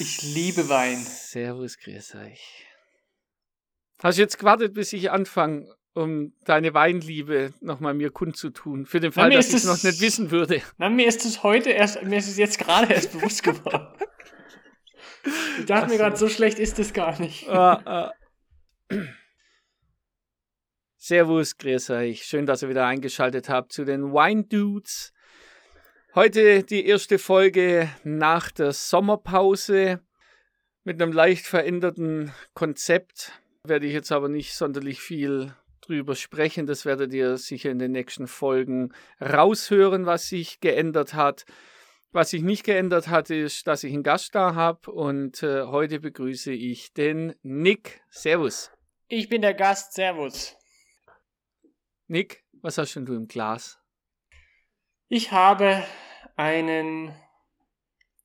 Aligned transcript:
ich 0.00 0.22
liebe 0.22 0.68
Wein. 0.68 0.98
Servus, 0.98 1.78
grüß 1.78 2.14
euch. 2.16 2.66
Hast 4.02 4.18
du 4.18 4.22
jetzt 4.22 4.38
gewartet, 4.38 4.74
bis 4.74 4.92
ich 4.92 5.10
anfange, 5.10 5.72
um 5.94 6.32
deine 6.44 6.74
Weinliebe 6.74 7.52
nochmal 7.60 7.94
mir 7.94 8.10
kundzutun? 8.10 8.86
Für 8.86 9.00
den 9.00 9.12
Fall, 9.12 9.28
Na, 9.28 9.36
dass 9.36 9.48
ich 9.48 9.54
es 9.54 9.64
noch 9.64 9.82
nicht 9.82 10.00
wissen 10.00 10.30
würde. 10.30 10.62
Na, 10.78 10.90
mir 10.90 11.06
ist 11.06 11.24
es 11.24 11.42
heute 11.42 11.70
erst, 11.70 12.02
mir 12.02 12.18
ist 12.18 12.28
es 12.28 12.36
jetzt 12.36 12.58
gerade 12.58 12.92
erst 12.92 13.12
bewusst 13.12 13.42
geworden. 13.42 13.88
Ich 15.58 15.66
dachte 15.66 15.86
Ach 15.86 15.88
mir 15.88 15.98
gerade, 15.98 16.16
so 16.16 16.28
schlecht 16.28 16.58
ist 16.58 16.78
es 16.78 16.92
gar 16.92 17.20
nicht. 17.20 17.46
Uh, 17.48 17.76
uh. 17.86 18.08
Servus, 20.96 21.56
grüß 21.56 21.90
euch. 21.90 22.24
Schön, 22.24 22.46
dass 22.46 22.62
ihr 22.62 22.68
wieder 22.68 22.86
eingeschaltet 22.86 23.48
habt 23.48 23.72
zu 23.72 23.84
den 23.84 24.12
Wine 24.12 24.44
Dudes. 24.44 25.12
Heute 26.14 26.62
die 26.62 26.84
erste 26.84 27.18
Folge 27.18 27.88
nach 28.04 28.50
der 28.50 28.74
Sommerpause 28.74 30.02
mit 30.84 31.00
einem 31.00 31.10
leicht 31.10 31.46
veränderten 31.46 32.34
Konzept. 32.52 33.32
Werde 33.64 33.86
ich 33.86 33.94
jetzt 33.94 34.12
aber 34.12 34.28
nicht 34.28 34.52
sonderlich 34.52 35.00
viel 35.00 35.54
drüber 35.80 36.14
sprechen. 36.14 36.66
Das 36.66 36.84
werdet 36.84 37.14
ihr 37.14 37.38
sicher 37.38 37.70
in 37.70 37.78
den 37.78 37.92
nächsten 37.92 38.26
Folgen 38.26 38.92
raushören, 39.22 40.04
was 40.04 40.28
sich 40.28 40.60
geändert 40.60 41.14
hat. 41.14 41.46
Was 42.10 42.28
sich 42.28 42.42
nicht 42.42 42.64
geändert 42.64 43.08
hat, 43.08 43.30
ist, 43.30 43.66
dass 43.66 43.82
ich 43.82 43.94
einen 43.94 44.02
Gast 44.02 44.34
da 44.34 44.54
habe 44.54 44.92
und 44.92 45.42
äh, 45.42 45.62
heute 45.62 45.98
begrüße 45.98 46.52
ich 46.52 46.92
den 46.92 47.34
Nick. 47.42 48.02
Servus. 48.10 48.70
Ich 49.08 49.30
bin 49.30 49.40
der 49.40 49.54
Gast. 49.54 49.94
Servus. 49.94 50.54
Nick, 52.06 52.44
was 52.60 52.76
hast 52.76 52.96
denn 52.96 53.06
du 53.06 53.14
im 53.14 53.28
Glas? 53.28 53.81
Ich 55.14 55.30
habe 55.30 55.84
einen 56.36 57.14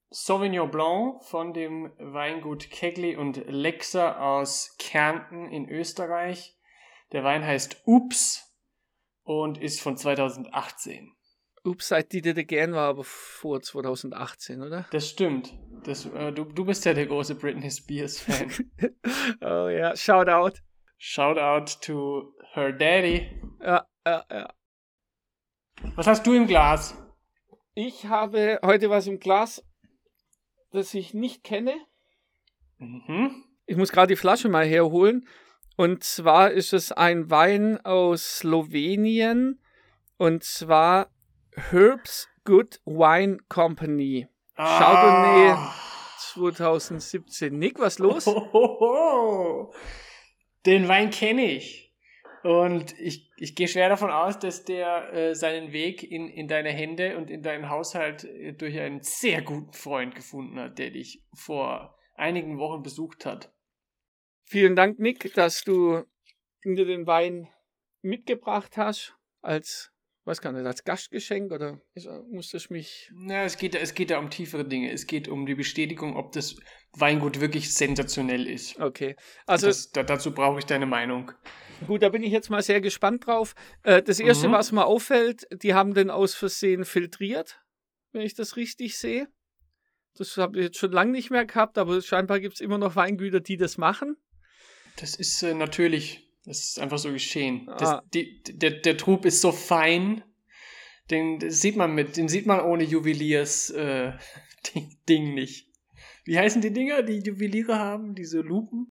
Sauvignon 0.09 0.71
Blanc 0.71 1.21
von 1.25 1.53
dem 1.53 1.91
Weingut 1.99 2.69
Kegli 2.69 3.17
und 3.17 3.45
Lexa 3.45 4.19
aus 4.19 4.77
Kärnten 4.79 5.49
in 5.51 5.67
Österreich. 5.67 6.57
Der 7.11 7.25
Wein 7.25 7.43
heißt 7.43 7.81
Ups 7.83 8.57
und 9.23 9.57
ist 9.57 9.81
von 9.81 9.97
2018. 9.97 11.11
Ups, 11.65 11.89
seit 11.89 12.13
die 12.13 12.21
gern 12.21 12.71
war, 12.71 12.87
aber 12.87 13.03
vor 13.03 13.61
2018, 13.61 14.61
oder? 14.61 14.87
Das 14.91 15.09
stimmt. 15.09 15.59
Das, 15.83 16.05
äh, 16.05 16.31
du, 16.31 16.45
du 16.45 16.63
bist 16.63 16.85
ja 16.85 16.93
der 16.93 17.07
große 17.07 17.35
Britney 17.35 17.69
Spears 17.69 18.21
Fan. 18.21 18.49
oh 19.41 19.67
ja, 19.67 19.93
shout 19.93 20.29
out. 20.29 20.63
Shout 20.97 21.37
out 21.37 21.81
to 21.81 22.33
her 22.53 22.71
daddy. 22.71 23.41
Ja, 23.59 23.85
ja, 24.05 24.25
ja. 24.31 24.53
Was 25.95 26.07
hast 26.07 26.25
du 26.25 26.33
im 26.33 26.47
Glas? 26.47 26.95
Ich 27.73 28.05
habe 28.05 28.59
heute 28.63 28.89
was 28.89 29.07
im 29.07 29.19
Glas, 29.19 29.63
das 30.71 30.93
ich 30.93 31.13
nicht 31.13 31.43
kenne. 31.43 31.75
Mhm. 32.77 33.43
Ich 33.65 33.77
muss 33.77 33.91
gerade 33.91 34.07
die 34.07 34.15
Flasche 34.15 34.49
mal 34.49 34.65
herholen. 34.65 35.27
Und 35.75 36.03
zwar 36.03 36.51
ist 36.51 36.73
es 36.73 36.91
ein 36.91 37.29
Wein 37.29 37.79
aus 37.85 38.39
Slowenien. 38.39 39.61
Und 40.17 40.43
zwar 40.43 41.11
Herbs 41.53 42.29
Good 42.45 42.79
Wine 42.85 43.37
Company. 43.49 44.27
Ah. 44.55 44.79
Chardonnay 44.79 45.55
2017. 46.33 47.57
Nick, 47.57 47.79
was 47.79 47.99
los? 47.99 48.25
Den 50.65 50.87
Wein 50.87 51.11
kenne 51.11 51.51
ich. 51.51 51.86
Und 52.47 52.97
ich, 52.97 53.29
ich 53.35 53.55
gehe 53.55 53.67
schwer 53.67 53.89
davon 53.89 54.09
aus, 54.09 54.39
dass 54.39 54.63
der 54.63 55.11
äh, 55.11 55.35
seinen 55.35 55.73
Weg 55.73 56.01
in, 56.09 56.29
in 56.29 56.47
deine 56.47 56.69
Hände 56.69 57.17
und 57.17 57.29
in 57.29 57.43
deinen 57.43 57.69
Haushalt 57.69 58.23
äh, 58.23 58.53
durch 58.53 58.79
einen 58.79 59.01
sehr 59.01 59.41
guten 59.41 59.73
Freund 59.73 60.15
gefunden 60.15 60.57
hat, 60.57 60.79
der 60.79 60.91
dich 60.91 61.25
vor 61.33 61.99
einigen 62.15 62.57
Wochen 62.57 62.83
besucht 62.83 63.25
hat. 63.25 63.53
Vielen 64.45 64.77
Dank, 64.77 64.97
Nick, 64.97 65.33
dass 65.33 65.65
du 65.65 66.05
dir 66.63 66.85
den 66.85 67.05
Wein 67.05 67.49
mitgebracht 68.01 68.77
hast 68.77 69.17
als 69.41 69.91
was 70.27 70.41
kann 70.41 70.55
das 70.55 70.65
als 70.65 70.83
Gastgeschenk 70.83 71.53
oder 71.53 71.81
musste 72.29 72.57
ich 72.57 72.69
mich. 72.69 73.09
Na, 73.13 73.43
es 73.43 73.57
geht, 73.57 73.75
es 73.75 73.93
geht 73.93 74.11
ja 74.11 74.19
um 74.19 74.29
tiefere 74.29 74.67
Dinge. 74.67 74.91
Es 74.91 75.07
geht 75.07 75.29
um 75.29 75.45
die 75.45 75.55
Bestätigung, 75.55 76.17
ob 76.17 76.33
das 76.33 76.57
Weingut 76.91 77.39
wirklich 77.39 77.73
sensationell 77.73 78.45
ist. 78.45 78.77
Okay. 78.77 79.15
Also 79.45 79.67
das, 79.67 79.89
da, 79.91 80.03
dazu 80.03 80.33
brauche 80.33 80.59
ich 80.59 80.65
deine 80.65 80.85
Meinung. 80.85 81.31
Gut, 81.87 82.03
da 82.03 82.09
bin 82.09 82.23
ich 82.23 82.31
jetzt 82.31 82.49
mal 82.49 82.61
sehr 82.61 82.81
gespannt 82.81 83.25
drauf. 83.25 83.55
Äh, 83.83 84.03
das 84.03 84.19
erste, 84.19 84.49
mhm. 84.49 84.51
was 84.51 84.73
mir 84.73 84.85
auffällt, 84.85 85.47
die 85.63 85.73
haben 85.73 85.93
den 85.93 86.09
aus 86.09 86.35
Versehen 86.35 86.83
filtriert, 86.83 87.61
wenn 88.11 88.21
ich 88.21 88.35
das 88.35 88.57
richtig 88.57 88.97
sehe. 88.97 89.29
Das 90.15 90.35
habe 90.35 90.57
ich 90.57 90.65
jetzt 90.65 90.77
schon 90.77 90.91
lange 90.91 91.11
nicht 91.11 91.31
mehr 91.31 91.45
gehabt, 91.45 91.77
aber 91.77 92.01
scheinbar 92.01 92.41
gibt 92.41 92.55
es 92.55 92.61
immer 92.61 92.77
noch 92.77 92.97
Weingüter, 92.97 93.39
die 93.39 93.55
das 93.55 93.77
machen. 93.77 94.17
Das 94.99 95.15
ist 95.15 95.41
äh, 95.43 95.53
natürlich 95.53 96.26
das 96.47 96.59
ist 96.59 96.79
einfach 96.79 96.97
so 96.97 97.11
geschehen. 97.11 97.65
Das, 97.77 97.89
ah. 97.89 98.03
die, 98.13 98.41
der, 98.41 98.71
der 98.71 98.95
Trub 98.95 99.25
ist 99.25 99.41
so 99.41 99.51
fein, 99.51 100.23
den 101.11 101.51
sieht 101.51 101.75
man 101.75 101.93
mit, 101.93 102.15
den 102.15 102.29
sieht 102.29 102.45
man 102.45 102.61
ohne 102.61 102.85
Juweliers 102.85 103.69
äh, 103.71 104.13
Ding 105.09 105.33
nicht. 105.33 105.67
Wie 106.23 106.39
heißen 106.39 106.61
die 106.61 106.71
Dinger, 106.71 107.03
die 107.03 107.19
Juweliere 107.19 107.77
haben, 107.77 108.15
diese 108.15 108.39
Lupen? 108.39 108.91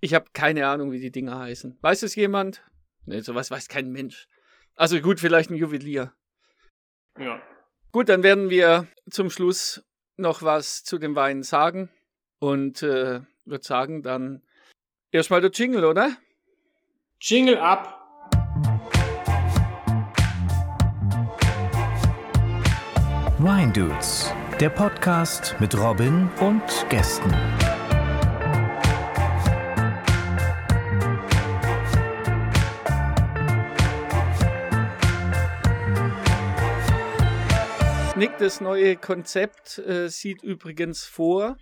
Ich 0.00 0.14
habe 0.14 0.26
keine 0.32 0.68
Ahnung, 0.68 0.92
wie 0.92 1.00
die 1.00 1.10
Dinger 1.10 1.40
heißen. 1.40 1.76
Weiß 1.80 2.04
es 2.04 2.14
jemand? 2.14 2.64
Nee, 3.04 3.20
sowas 3.20 3.50
weiß 3.50 3.68
kein 3.68 3.90
Mensch. 3.90 4.28
Also 4.76 5.00
gut, 5.00 5.18
vielleicht 5.18 5.50
ein 5.50 5.56
Juwelier. 5.56 6.12
Ja. 7.18 7.42
Gut, 7.90 8.08
dann 8.08 8.22
werden 8.22 8.48
wir 8.48 8.86
zum 9.10 9.28
Schluss 9.28 9.84
noch 10.16 10.42
was 10.42 10.84
zu 10.84 10.98
dem 10.98 11.16
Wein 11.16 11.42
sagen 11.42 11.90
und 12.38 12.82
äh, 12.84 13.22
würde 13.44 13.64
sagen, 13.64 14.02
dann 14.02 14.45
Erstmal 15.12 15.40
der 15.40 15.50
Jingle, 15.50 15.84
oder? 15.84 16.16
Jingle 17.20 17.58
ab! 17.58 17.92
Wine 23.38 23.72
Dudes, 23.72 24.32
der 24.58 24.70
Podcast 24.70 25.54
mit 25.60 25.78
Robin 25.78 26.28
und 26.40 26.62
Gästen. 26.88 27.30
Nick, 38.16 38.38
das 38.38 38.60
neue 38.60 38.96
Konzept 38.96 39.78
äh, 39.78 40.08
sieht 40.08 40.42
übrigens 40.42 41.04
vor, 41.04 41.58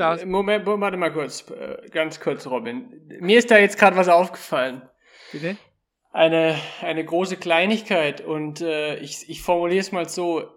das 0.00 0.24
Moment, 0.24 0.66
warte 0.66 0.96
mal 0.96 1.12
kurz, 1.12 1.48
äh, 1.50 1.88
ganz 1.90 2.20
kurz, 2.20 2.46
Robin. 2.46 3.06
Mir 3.20 3.38
ist 3.38 3.50
da 3.50 3.58
jetzt 3.58 3.78
gerade 3.78 3.96
was 3.96 4.08
aufgefallen. 4.08 4.88
Bitte? 5.30 5.56
Eine, 6.10 6.58
eine 6.80 7.04
große 7.04 7.36
Kleinigkeit 7.36 8.20
und 8.20 8.60
äh, 8.60 8.96
ich, 8.96 9.28
ich 9.28 9.42
formuliere 9.42 9.80
es 9.80 9.92
mal 9.92 10.08
so. 10.08 10.48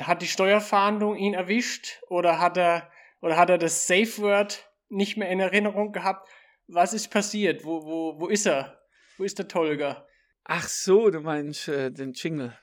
Hat 0.00 0.22
die 0.22 0.26
Steuerfahndung 0.26 1.16
ihn 1.16 1.34
erwischt 1.34 2.02
oder 2.08 2.40
hat 2.40 2.56
er, 2.56 2.90
oder 3.20 3.36
hat 3.36 3.50
er 3.50 3.58
das 3.58 3.86
Safe 3.86 4.18
Word 4.18 4.68
nicht 4.88 5.16
mehr 5.16 5.28
in 5.28 5.40
Erinnerung 5.40 5.92
gehabt? 5.92 6.28
Was 6.66 6.92
ist 6.92 7.08
passiert? 7.08 7.64
Wo, 7.64 7.84
wo, 7.84 8.20
wo 8.20 8.28
ist 8.28 8.46
er? 8.46 8.80
Wo 9.16 9.24
ist 9.24 9.38
der 9.38 9.48
Tolga? 9.48 10.06
Ach 10.44 10.68
so, 10.68 11.10
du 11.10 11.20
meinst 11.20 11.68
äh, 11.68 11.90
den 11.90 12.12
Jingle. 12.12 12.56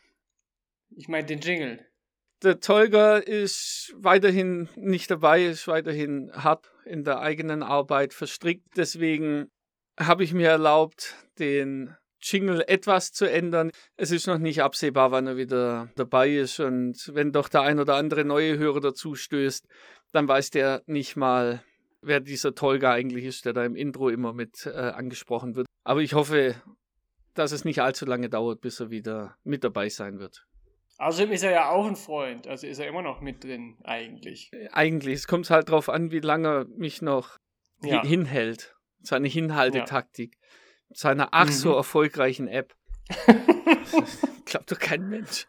Ich 0.96 1.08
meine 1.08 1.26
den 1.26 1.40
Jingle 1.40 1.86
der 2.44 2.60
Tolga 2.60 3.18
ist 3.18 3.94
weiterhin 3.98 4.70
nicht 4.76 5.10
dabei, 5.10 5.46
ist 5.46 5.68
weiterhin 5.68 6.32
hart 6.34 6.72
in 6.86 7.04
der 7.04 7.20
eigenen 7.20 7.64
Arbeit 7.64 8.14
verstrickt. 8.14 8.68
Deswegen 8.78 9.50
habe 10.00 10.24
ich 10.24 10.34
mir 10.34 10.50
erlaubt, 10.50 11.16
den 11.40 11.96
Jingle 12.22 12.64
etwas 12.68 13.12
zu 13.12 13.30
ändern. 13.30 13.72
Es 13.98 14.12
ist 14.12 14.28
noch 14.28 14.40
nicht 14.40 14.62
absehbar, 14.62 15.12
wann 15.12 15.28
er 15.28 15.38
wieder 15.38 15.90
dabei 15.96 16.30
ist. 16.30 16.60
Und 16.60 17.12
wenn 17.14 17.32
doch 17.32 17.50
der 17.50 17.62
ein 17.62 17.80
oder 17.80 17.96
andere 17.96 18.26
neue 18.26 18.58
Hörer 18.58 18.82
dazu 18.82 19.16
stößt, 19.16 19.66
dann 20.12 20.28
weiß 20.28 20.50
der 20.50 20.82
nicht 20.88 21.16
mal, 21.16 21.64
wer 22.02 22.20
dieser 22.20 22.56
Tolga 22.56 22.92
eigentlich 22.94 23.26
ist, 23.26 23.46
der 23.46 23.54
da 23.54 23.64
im 23.64 23.76
Intro 23.76 24.10
immer 24.10 24.34
mit 24.34 24.66
äh, 24.66 24.70
angesprochen 24.70 25.56
wird. 25.56 25.68
Aber 25.84 26.02
ich 26.02 26.14
hoffe, 26.14 26.56
dass 27.36 27.52
es 27.52 27.66
nicht 27.66 27.82
allzu 27.82 28.06
lange 28.06 28.30
dauert, 28.30 28.62
bis 28.62 28.80
er 28.80 28.90
wieder 28.90 29.36
mit 29.44 29.64
dabei 29.64 29.90
sein 29.90 30.20
wird. 30.20 30.46
Außerdem 30.98 31.32
ist 31.32 31.44
er 31.44 31.52
ja 31.52 31.70
auch 31.70 31.86
ein 31.86 31.98
Freund, 31.98 32.48
also 32.48 32.68
ist 32.68 32.80
er 32.80 32.88
immer 32.88 33.02
noch 33.02 33.20
mit 33.20 33.44
drin, 33.44 33.78
eigentlich. 33.84 34.52
Eigentlich, 34.72 35.16
es 35.16 35.28
kommt 35.28 35.50
halt 35.50 35.70
drauf 35.70 35.90
an, 35.90 36.12
wie 36.12 36.20
lange 36.20 36.48
er 36.48 36.66
mich 36.66 37.02
noch 37.02 37.38
ja. 37.84 38.02
hinhält. 38.02 38.76
Seine 39.02 39.28
Hinhaltetaktik. 39.28 40.36
Ja. 40.36 40.96
Seiner 40.96 41.30
ach 41.32 41.52
so 41.52 41.72
mhm. 41.72 41.76
erfolgreichen 41.76 42.48
App. 42.48 42.76
Glaubt 44.46 44.72
doch 44.72 44.80
kein 44.80 45.10
Mensch. 45.10 45.48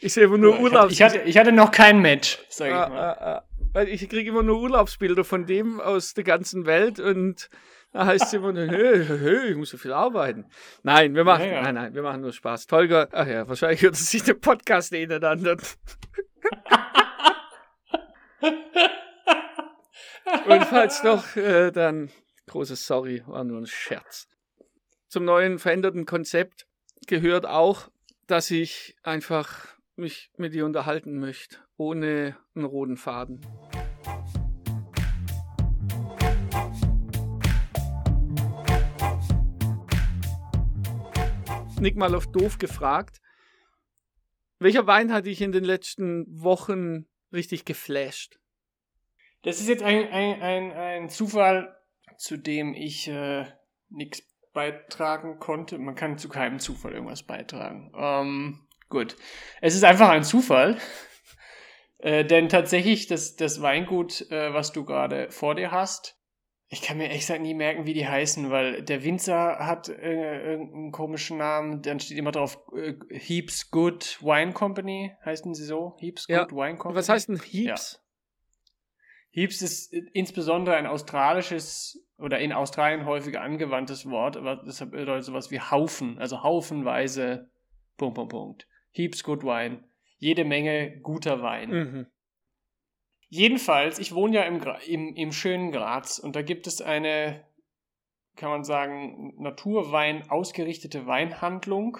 Ich 0.00 0.12
sehe 0.12 0.24
immer 0.24 0.38
nur 0.38 0.54
ja, 0.56 0.60
Urlaubs. 0.60 0.92
Ich 0.92 1.02
hatte, 1.02 1.20
ich 1.20 1.38
hatte 1.38 1.52
noch 1.52 1.70
kein 1.70 2.00
Match, 2.00 2.38
sag 2.48 2.68
ich 2.68 2.74
ah, 2.74 2.88
mal. 2.88 2.98
Ah, 2.98 3.36
ah. 3.36 3.48
Weil 3.72 3.88
ich 3.88 4.08
kriege 4.08 4.30
immer 4.30 4.42
nur 4.42 4.60
Urlaubsbilder 4.60 5.24
von 5.24 5.46
dem 5.46 5.80
aus 5.80 6.14
der 6.14 6.24
ganzen 6.24 6.66
Welt 6.66 6.98
und 6.98 7.48
da 7.92 8.06
heißt 8.06 8.26
es 8.26 8.32
immer, 8.32 8.54
hey, 8.54 9.04
hey, 9.04 9.50
ich 9.50 9.56
muss 9.56 9.70
so 9.70 9.76
viel 9.76 9.92
arbeiten. 9.92 10.46
Nein, 10.82 11.14
wir 11.14 11.24
machen, 11.24 11.46
ja, 11.46 11.54
ja. 11.54 11.62
nein, 11.62 11.74
nein, 11.74 11.94
wir 11.94 12.02
machen 12.02 12.20
nur 12.20 12.32
Spaß. 12.32 12.66
Tolga, 12.66 13.08
ach 13.10 13.26
ja, 13.26 13.48
wahrscheinlich 13.48 13.82
hört 13.82 13.96
sich 13.96 14.22
der 14.22 14.34
Podcast 14.34 14.92
eh 14.92 15.06
nicht 15.06 15.24
an. 15.24 15.44
Und 20.46 20.64
falls 20.66 21.02
doch, 21.02 21.36
äh, 21.36 21.70
dann 21.72 22.10
großes 22.46 22.86
Sorry, 22.86 23.22
war 23.26 23.44
nur 23.44 23.60
ein 23.60 23.66
Scherz. 23.66 24.28
Zum 25.08 25.24
neuen 25.24 25.58
veränderten 25.58 26.06
Konzept 26.06 26.66
gehört 27.06 27.46
auch, 27.46 27.88
dass 28.26 28.50
ich 28.50 28.96
einfach 29.02 29.66
mich 29.96 30.30
mit 30.36 30.54
dir 30.54 30.64
unterhalten 30.64 31.18
möchte, 31.18 31.58
ohne 31.76 32.36
einen 32.54 32.64
roten 32.64 32.96
Faden. 32.96 33.40
Nick 41.80 41.96
mal 41.96 42.14
auf 42.14 42.26
doof 42.26 42.58
gefragt. 42.58 43.20
Welcher 44.58 44.86
Wein 44.86 45.12
hat 45.12 45.24
dich 45.24 45.40
in 45.40 45.52
den 45.52 45.64
letzten 45.64 46.26
Wochen 46.28 47.06
richtig 47.32 47.64
geflasht? 47.64 48.38
Das 49.42 49.60
ist 49.60 49.68
jetzt 49.68 49.82
ein, 49.82 50.06
ein, 50.08 50.42
ein, 50.42 50.72
ein 50.72 51.08
Zufall, 51.08 51.74
zu 52.18 52.36
dem 52.36 52.74
ich 52.74 53.08
äh, 53.08 53.46
nichts 53.88 54.22
beitragen 54.52 55.38
konnte. 55.38 55.78
Man 55.78 55.94
kann 55.94 56.18
zu 56.18 56.28
keinem 56.28 56.58
Zufall 56.58 56.92
irgendwas 56.92 57.22
beitragen. 57.22 57.90
Ähm, 57.96 58.68
gut. 58.90 59.16
Es 59.62 59.74
ist 59.74 59.84
einfach 59.84 60.10
ein 60.10 60.24
Zufall. 60.24 60.76
äh, 61.98 62.26
denn 62.26 62.50
tatsächlich, 62.50 63.06
das, 63.06 63.36
das 63.36 63.62
Weingut, 63.62 64.30
äh, 64.30 64.52
was 64.52 64.72
du 64.72 64.84
gerade 64.84 65.30
vor 65.30 65.54
dir 65.54 65.70
hast, 65.70 66.19
ich 66.72 66.82
kann 66.82 66.98
mir 66.98 67.08
echt 67.10 67.22
gesagt 67.22 67.42
nie 67.42 67.52
merken, 67.52 67.84
wie 67.84 67.94
die 67.94 68.06
heißen, 68.06 68.48
weil 68.50 68.82
der 68.82 69.02
Winzer 69.02 69.58
hat 69.58 69.88
äh, 69.88 70.52
irgendeinen 70.52 70.92
komischen 70.92 71.36
Namen, 71.36 71.82
dann 71.82 71.98
steht 71.98 72.16
immer 72.16 72.30
drauf 72.30 72.60
äh, 72.76 72.94
Heaps 73.10 73.72
Good 73.72 74.22
Wine 74.22 74.52
Company, 74.52 75.12
heißen 75.24 75.52
sie 75.52 75.64
so? 75.64 75.96
Heaps 75.98 76.26
Ja. 76.28 76.44
Good 76.44 76.52
Wine 76.52 76.78
Company. 76.78 76.96
Was 76.96 77.08
heißt 77.08 77.28
denn 77.28 77.40
Heaps? 77.40 78.00
Heaps 79.32 79.62
ist 79.62 79.92
insbesondere 79.92 80.76
ein 80.76 80.86
australisches 80.86 82.06
oder 82.18 82.38
in 82.38 82.52
Australien 82.52 83.04
häufig 83.04 83.36
angewandtes 83.36 84.08
Wort, 84.08 84.36
aber 84.36 84.56
das 84.56 84.78
bedeutet 84.78 85.24
sowas 85.24 85.50
wie 85.50 85.60
Haufen, 85.60 86.18
also 86.18 86.44
haufenweise, 86.44 87.50
Punkt, 87.96 88.14
Punkt, 88.14 88.30
Punkt. 88.30 88.68
Heaps 88.92 89.24
Good 89.24 89.42
Wine. 89.42 89.84
Jede 90.18 90.44
Menge 90.44 91.00
guter 91.00 91.42
Wein. 91.42 91.70
Mhm. 91.70 92.06
Jedenfalls, 93.30 94.00
ich 94.00 94.12
wohne 94.12 94.36
ja 94.36 94.42
im, 94.42 94.60
im, 94.86 95.14
im 95.14 95.32
schönen 95.32 95.70
Graz 95.70 96.18
und 96.18 96.34
da 96.34 96.42
gibt 96.42 96.66
es 96.66 96.82
eine, 96.82 97.44
kann 98.36 98.50
man 98.50 98.64
sagen, 98.64 99.34
Naturwein 99.38 100.28
ausgerichtete 100.28 101.06
Weinhandlung. 101.06 101.98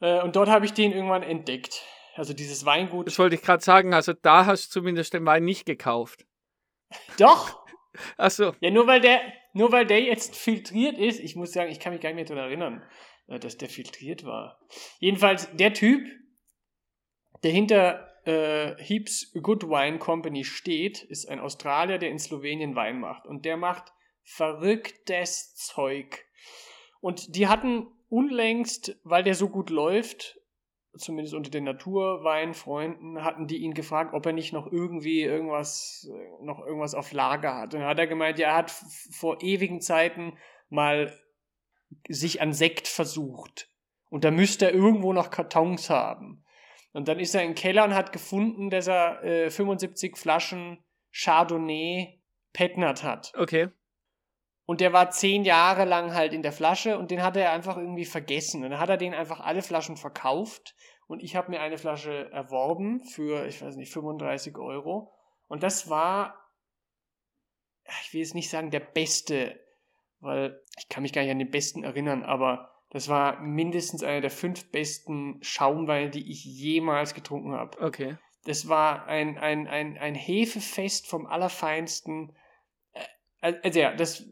Äh, 0.00 0.20
und 0.20 0.36
dort 0.36 0.50
habe 0.50 0.66
ich 0.66 0.74
den 0.74 0.92
irgendwann 0.92 1.22
entdeckt. 1.22 1.82
Also 2.14 2.34
dieses 2.34 2.66
Weingut. 2.66 3.06
Das 3.06 3.18
wollte 3.18 3.36
ich 3.36 3.42
gerade 3.42 3.64
sagen, 3.64 3.94
also 3.94 4.12
da 4.12 4.44
hast 4.44 4.66
du 4.66 4.80
zumindest 4.80 5.14
den 5.14 5.24
Wein 5.24 5.44
nicht 5.44 5.64
gekauft. 5.64 6.26
Doch! 7.18 7.64
Achso, 8.18 8.52
Ja, 8.60 8.70
nur 8.70 8.86
weil 8.86 9.00
der, 9.00 9.20
nur 9.54 9.72
weil 9.72 9.86
der 9.86 10.02
jetzt 10.02 10.36
filtriert 10.36 10.98
ist, 10.98 11.18
ich 11.18 11.34
muss 11.34 11.52
sagen, 11.52 11.70
ich 11.70 11.80
kann 11.80 11.94
mich 11.94 12.02
gar 12.02 12.10
nicht 12.10 12.16
mehr 12.16 12.24
daran 12.26 12.44
erinnern, 12.44 12.82
äh, 13.28 13.38
dass 13.38 13.56
der 13.56 13.70
filtriert 13.70 14.24
war. 14.24 14.60
Jedenfalls, 14.98 15.48
der 15.54 15.72
Typ, 15.72 16.06
der 17.42 17.52
hinter 17.52 18.07
äh, 18.28 18.76
Heaps 18.78 19.32
Good 19.42 19.64
Wine 19.64 19.98
Company 19.98 20.44
steht, 20.44 21.02
ist 21.02 21.28
ein 21.28 21.40
Australier, 21.40 21.98
der 21.98 22.10
in 22.10 22.18
Slowenien 22.18 22.76
Wein 22.76 23.00
macht. 23.00 23.26
Und 23.26 23.46
der 23.46 23.56
macht 23.56 23.92
verrücktes 24.22 25.54
Zeug. 25.54 26.26
Und 27.00 27.34
die 27.36 27.48
hatten 27.48 27.86
unlängst, 28.10 29.00
weil 29.02 29.24
der 29.24 29.34
so 29.34 29.48
gut 29.48 29.70
läuft, 29.70 30.38
zumindest 30.96 31.34
unter 31.34 31.50
den 31.50 31.64
Naturweinfreunden, 31.64 33.24
hatten 33.24 33.46
die 33.46 33.58
ihn 33.58 33.72
gefragt, 33.72 34.12
ob 34.12 34.26
er 34.26 34.32
nicht 34.32 34.52
noch 34.52 34.70
irgendwie 34.70 35.22
irgendwas, 35.22 36.06
noch 36.42 36.58
irgendwas 36.58 36.94
auf 36.94 37.12
Lager 37.12 37.54
hat. 37.54 37.72
Und 37.72 37.80
dann 37.80 37.88
hat 37.88 37.98
er 37.98 38.06
gemeint, 38.06 38.38
ja, 38.38 38.48
er 38.48 38.56
hat 38.56 38.70
vor 38.70 39.40
ewigen 39.40 39.80
Zeiten 39.80 40.36
mal 40.68 41.18
sich 42.08 42.42
an 42.42 42.52
Sekt 42.52 42.88
versucht. 42.88 43.70
Und 44.10 44.24
da 44.24 44.30
müsste 44.30 44.66
er 44.66 44.74
irgendwo 44.74 45.14
noch 45.14 45.30
Kartons 45.30 45.88
haben. 45.88 46.44
Und 46.92 47.08
dann 47.08 47.18
ist 47.18 47.34
er 47.34 47.42
in 47.42 47.50
den 47.50 47.54
Keller 47.54 47.84
und 47.84 47.94
hat 47.94 48.12
gefunden, 48.12 48.70
dass 48.70 48.86
er 48.86 49.22
äh, 49.22 49.50
75 49.50 50.16
Flaschen 50.16 50.82
Chardonnay 51.12 52.20
Petnat 52.52 53.02
hat. 53.02 53.32
okay. 53.36 53.68
Und 54.64 54.82
der 54.82 54.92
war 54.92 55.08
zehn 55.08 55.46
Jahre 55.46 55.86
lang 55.86 56.12
halt 56.12 56.34
in 56.34 56.42
der 56.42 56.52
Flasche 56.52 56.98
und 56.98 57.10
den 57.10 57.22
hat 57.22 57.38
er 57.38 57.52
einfach 57.52 57.78
irgendwie 57.78 58.04
vergessen. 58.04 58.62
Und 58.62 58.70
dann 58.70 58.80
hat 58.80 58.90
er 58.90 58.98
den 58.98 59.14
einfach 59.14 59.40
alle 59.40 59.62
Flaschen 59.62 59.96
verkauft 59.96 60.74
und 61.06 61.22
ich 61.22 61.36
habe 61.36 61.50
mir 61.50 61.60
eine 61.60 61.78
Flasche 61.78 62.30
erworben 62.32 63.00
für, 63.00 63.46
ich 63.46 63.62
weiß 63.62 63.76
nicht, 63.76 63.90
35 63.90 64.58
Euro. 64.58 65.10
Und 65.46 65.62
das 65.62 65.88
war, 65.88 66.52
ich 68.02 68.12
will 68.12 68.20
jetzt 68.20 68.34
nicht 68.34 68.50
sagen 68.50 68.70
der 68.70 68.80
beste, 68.80 69.58
weil 70.20 70.62
ich 70.76 70.90
kann 70.90 71.02
mich 71.02 71.14
gar 71.14 71.22
nicht 71.22 71.30
an 71.30 71.38
den 71.38 71.50
besten 71.50 71.82
erinnern, 71.82 72.22
aber 72.22 72.77
das 72.90 73.08
war 73.08 73.40
mindestens 73.40 74.02
einer 74.02 74.20
der 74.20 74.30
fünf 74.30 74.70
besten 74.70 75.38
Schaumweine, 75.42 76.10
die 76.10 76.30
ich 76.30 76.44
jemals 76.44 77.14
getrunken 77.14 77.52
habe. 77.52 77.80
Okay. 77.80 78.16
Das 78.44 78.68
war 78.68 79.06
ein, 79.06 79.36
ein, 79.36 79.66
ein, 79.66 79.98
ein 79.98 80.14
Hefefest 80.14 81.06
vom 81.06 81.26
Allerfeinsten. 81.26 82.34
Äh, 83.40 83.54
Also 83.62 83.80
ja, 83.80 83.94
das, 83.94 84.24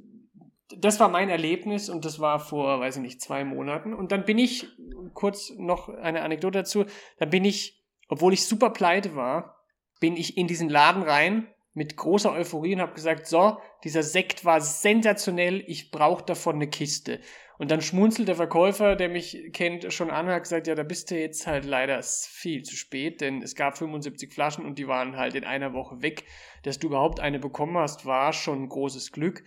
das 0.75 0.99
war 1.01 1.09
mein 1.09 1.29
Erlebnis 1.29 1.91
und 1.91 2.05
das 2.05 2.19
war 2.19 2.41
vor, 2.41 2.81
weiß 2.81 2.97
ich 2.97 3.03
nicht, 3.03 3.21
zwei 3.21 3.45
Monaten. 3.45 3.93
Und 3.93 4.11
dann 4.11 4.25
bin 4.25 4.39
ich, 4.39 4.67
kurz 5.13 5.51
noch 5.51 5.89
eine 5.89 6.23
Anekdote 6.23 6.59
dazu, 6.59 6.87
da 7.19 7.27
bin 7.27 7.45
ich, 7.45 7.85
obwohl 8.09 8.33
ich 8.33 8.47
super 8.47 8.71
pleite 8.71 9.15
war, 9.15 9.65
bin 10.01 10.17
ich 10.17 10.37
in 10.37 10.47
diesen 10.47 10.69
Laden 10.69 11.03
rein 11.03 11.49
mit 11.77 11.95
großer 11.95 12.33
Euphorie 12.33 12.75
und 12.75 12.81
habe 12.81 12.95
gesagt, 12.95 13.27
so, 13.27 13.59
dieser 13.85 14.03
Sekt 14.03 14.47
war 14.47 14.63
sensationell, 14.63 15.63
ich 15.67 15.91
brauche 15.91 16.25
davon 16.25 16.57
eine 16.57 16.69
Kiste. 16.69 17.21
Und 17.59 17.71
dann 17.71 17.83
schmunzelt 17.83 18.29
der 18.29 18.35
Verkäufer, 18.35 18.97
der 18.97 19.11
mich 19.11 19.51
kennt, 19.53 19.93
schon 19.93 20.11
an 20.11 20.27
und 20.27 20.33
hat 20.33 20.45
gesagt, 20.45 20.67
ja, 20.67 20.75
da 20.75 20.85
bist 20.85 21.11
du 21.11 21.19
jetzt 21.19 21.47
halt 21.47 21.67
leider 21.67 22.03
viel 22.03 22.63
zu 22.63 22.77
spät, 22.77 23.21
denn 23.21 23.43
es 23.43 23.55
gab 23.55 23.77
75 23.77 24.33
Flaschen 24.33 24.65
und 24.65 24.79
die 24.79 24.89
waren 24.89 25.17
halt 25.17 25.35
in 25.35 25.45
einer 25.45 25.75
Woche 25.75 26.01
weg. 26.01 26.25
Dass 26.63 26.79
du 26.79 26.87
überhaupt 26.87 27.21
eine 27.21 27.39
bekommen 27.39 27.77
hast, 27.77 28.07
war 28.07 28.33
schon 28.33 28.65
ein 28.65 28.69
großes 28.71 29.13
Glück. 29.13 29.45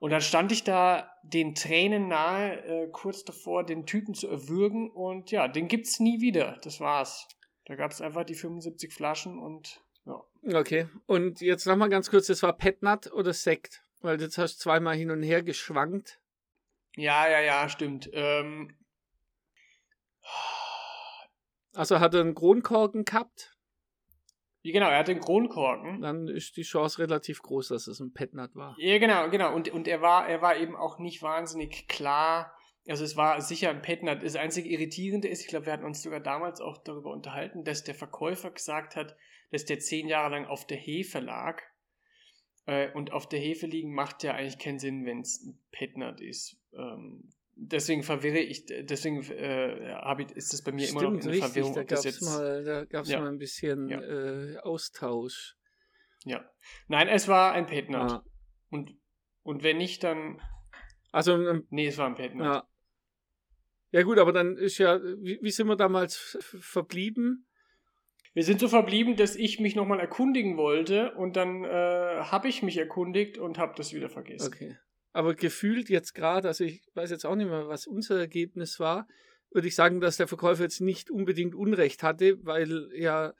Und 0.00 0.10
dann 0.10 0.20
stand 0.20 0.52
ich 0.52 0.64
da 0.64 1.10
den 1.22 1.54
Tränen 1.54 2.08
nahe, 2.08 2.62
äh, 2.64 2.88
kurz 2.90 3.24
davor, 3.24 3.64
den 3.64 3.86
Typen 3.86 4.12
zu 4.12 4.28
erwürgen 4.28 4.90
und 4.90 5.30
ja, 5.30 5.48
den 5.48 5.66
gibt's 5.66 5.98
nie 5.98 6.20
wieder. 6.20 6.58
Das 6.62 6.78
war's. 6.80 7.26
Da 7.64 7.74
gab's 7.74 8.02
einfach 8.02 8.24
die 8.24 8.34
75 8.34 8.92
Flaschen 8.92 9.38
und. 9.38 9.82
Okay. 10.42 10.88
Und 11.06 11.40
jetzt 11.40 11.66
nochmal 11.66 11.88
ganz 11.88 12.10
kurz, 12.10 12.26
das 12.26 12.42
war 12.42 12.56
Petnat 12.56 13.12
oder 13.12 13.32
Sekt? 13.32 13.84
Weil 14.00 14.20
jetzt 14.20 14.38
hast 14.38 14.56
du 14.56 14.62
zweimal 14.62 14.96
hin 14.96 15.10
und 15.10 15.22
her 15.22 15.42
geschwankt. 15.42 16.20
Ja, 16.96 17.28
ja, 17.28 17.40
ja, 17.40 17.68
stimmt. 17.68 18.08
Ähm, 18.12 18.74
Also 21.74 22.00
hat 22.00 22.14
er 22.14 22.20
einen 22.20 22.34
Kronkorken 22.34 23.04
gehabt, 23.04 23.56
ja, 24.62 24.72
genau, 24.72 24.90
er 24.90 24.98
hatte 24.98 25.12
einen 25.12 25.22
Kronkorken. 25.22 26.02
dann 26.02 26.28
ist 26.28 26.56
die 26.56 26.62
Chance 26.62 26.98
relativ 26.98 27.40
groß, 27.40 27.68
dass 27.68 27.86
es 27.86 27.98
ein 28.00 28.12
Petnat 28.12 28.54
war. 28.54 28.76
Ja, 28.78 28.98
genau, 28.98 29.30
genau. 29.30 29.54
Und, 29.54 29.70
und 29.70 29.88
er 29.88 30.02
war, 30.02 30.28
er 30.28 30.42
war 30.42 30.56
eben 30.56 30.76
auch 30.76 30.98
nicht 30.98 31.22
wahnsinnig 31.22 31.88
klar. 31.88 32.52
Also 32.86 33.04
es 33.04 33.16
war 33.16 33.40
sicher 33.40 33.70
ein 33.70 33.80
Petnat. 33.80 34.22
Das 34.22 34.36
einzige 34.36 34.68
Irritierende 34.68 35.28
ist, 35.28 35.40
ich 35.40 35.48
glaube, 35.48 35.66
wir 35.66 35.72
hatten 35.72 35.84
uns 35.84 36.02
sogar 36.02 36.20
damals 36.20 36.60
auch 36.60 36.76
darüber 36.84 37.10
unterhalten, 37.10 37.64
dass 37.64 37.84
der 37.84 37.94
Verkäufer 37.94 38.50
gesagt 38.50 38.96
hat, 38.96 39.16
dass 39.50 39.64
der 39.64 39.78
zehn 39.78 40.08
Jahre 40.08 40.30
lang 40.34 40.46
auf 40.46 40.66
der 40.66 40.76
Hefe 40.78 41.20
lag. 41.20 41.60
Äh, 42.66 42.92
und 42.92 43.12
auf 43.12 43.28
der 43.28 43.40
Hefe 43.40 43.66
liegen 43.66 43.94
macht 43.94 44.22
ja 44.22 44.34
eigentlich 44.34 44.58
keinen 44.58 44.78
Sinn, 44.78 45.04
wenn 45.06 45.20
es 45.20 45.42
ein 45.44 45.58
Petnat 45.72 46.20
ist. 46.20 46.56
Ähm, 46.72 47.30
deswegen 47.54 48.02
verwirre 48.02 48.38
ich, 48.38 48.66
deswegen 48.66 49.22
äh, 49.30 50.22
ich, 50.22 50.30
ist 50.32 50.52
das 50.52 50.62
bei 50.62 50.72
mir 50.72 50.88
immer 50.88 51.02
noch 51.02 51.10
Stimmt, 51.10 51.22
eine 51.24 51.32
richtig. 51.32 51.52
Verwirrung, 51.52 51.74
Da 51.74 51.82
gab 51.84 52.04
es 52.04 52.20
mal, 52.20 52.64
da 52.64 52.84
gab's 52.84 53.08
Ja. 53.10 53.20
mal 53.20 53.28
ein 53.28 53.38
bisschen 53.38 53.88
Ja. 53.88 54.00
äh, 54.00 54.58
Austausch. 54.58 55.56
Ja. 56.24 56.44
Nein, 56.88 57.08
es 57.08 57.28
war 57.28 57.52
ein 57.52 57.66
Petnat. 57.66 58.10
Ja. 58.10 58.24
Und, 58.70 58.94
und 59.42 59.62
wenn 59.62 59.78
nicht, 59.78 60.04
dann. 60.04 60.40
Also, 61.12 61.34
ähm, 61.34 61.66
Nee, 61.70 61.86
es 61.86 61.98
war 61.98 62.06
ein 62.06 62.14
Petnat. 62.14 62.46
ja. 62.46 62.66
Ja, 63.92 64.02
gut, 64.04 64.18
aber 64.18 64.32
dann 64.32 64.56
ist 64.56 64.78
ja, 64.78 65.00
wie, 65.02 65.40
wie 65.42 65.50
sind 65.50 65.66
wir 65.66 65.74
damals 65.74 66.38
verblieben? 66.60 67.48
Wir 68.32 68.44
sind 68.44 68.60
so 68.60 68.68
verblieben, 68.68 69.16
dass 69.16 69.34
ich 69.34 69.58
mich 69.58 69.74
nochmal 69.74 69.98
erkundigen 70.00 70.56
wollte 70.56 71.12
und 71.14 71.36
dann 71.36 71.64
äh, 71.64 71.68
habe 71.68 72.48
ich 72.48 72.62
mich 72.62 72.76
erkundigt 72.78 73.38
und 73.38 73.58
habe 73.58 73.74
das 73.76 73.92
wieder 73.92 74.08
vergessen. 74.08 74.46
Okay. 74.46 74.76
Aber 75.12 75.34
gefühlt 75.34 75.88
jetzt 75.88 76.14
gerade, 76.14 76.46
also 76.48 76.62
ich 76.62 76.82
weiß 76.94 77.10
jetzt 77.10 77.26
auch 77.26 77.34
nicht 77.34 77.48
mehr, 77.48 77.66
was 77.66 77.86
unser 77.88 78.18
Ergebnis 78.20 78.78
war, 78.78 79.08
würde 79.50 79.66
ich 79.66 79.74
sagen, 79.74 80.00
dass 80.00 80.16
der 80.16 80.28
Verkäufer 80.28 80.62
jetzt 80.62 80.80
nicht 80.80 81.10
unbedingt 81.10 81.56
Unrecht 81.56 82.04
hatte, 82.04 82.38
weil 82.44 82.88
ja 82.94 83.34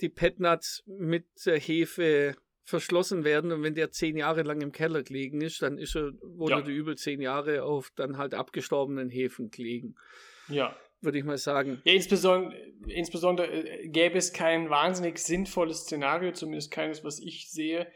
die 0.00 0.10
Petnuts 0.10 0.82
mit 0.86 1.24
der 1.46 1.58
Hefe 1.58 2.36
verschlossen 2.66 3.24
werden 3.24 3.52
und 3.52 3.62
wenn 3.62 3.74
der 3.74 3.90
zehn 3.90 4.16
Jahre 4.16 4.42
lang 4.42 4.60
im 4.60 4.72
Keller 4.72 5.02
gelegen 5.02 5.40
ist, 5.40 5.62
dann 5.62 5.78
ist 5.78 5.94
er, 5.96 6.12
wurde 6.22 6.56
Ja. 6.56 6.62
die 6.62 6.72
über 6.74 6.96
zehn 6.96 7.20
Jahre 7.22 7.62
auf 7.62 7.90
dann 7.94 8.18
halt 8.18 8.34
abgestorbenen 8.34 9.08
Hefen 9.08 9.50
gelegen, 9.50 9.94
Ja. 10.48 10.76
Würde 11.04 11.18
ich 11.18 11.24
mal 11.24 11.38
sagen. 11.38 11.80
Ja, 11.84 11.92
insbesondere, 11.92 12.56
insbesondere 12.86 13.48
äh, 13.50 13.88
gäbe 13.88 14.18
es 14.18 14.32
kein 14.32 14.70
wahnsinnig 14.70 15.18
sinnvolles 15.18 15.82
Szenario, 15.82 16.32
zumindest 16.32 16.70
keines, 16.70 17.04
was 17.04 17.20
ich 17.20 17.50
sehe, 17.50 17.86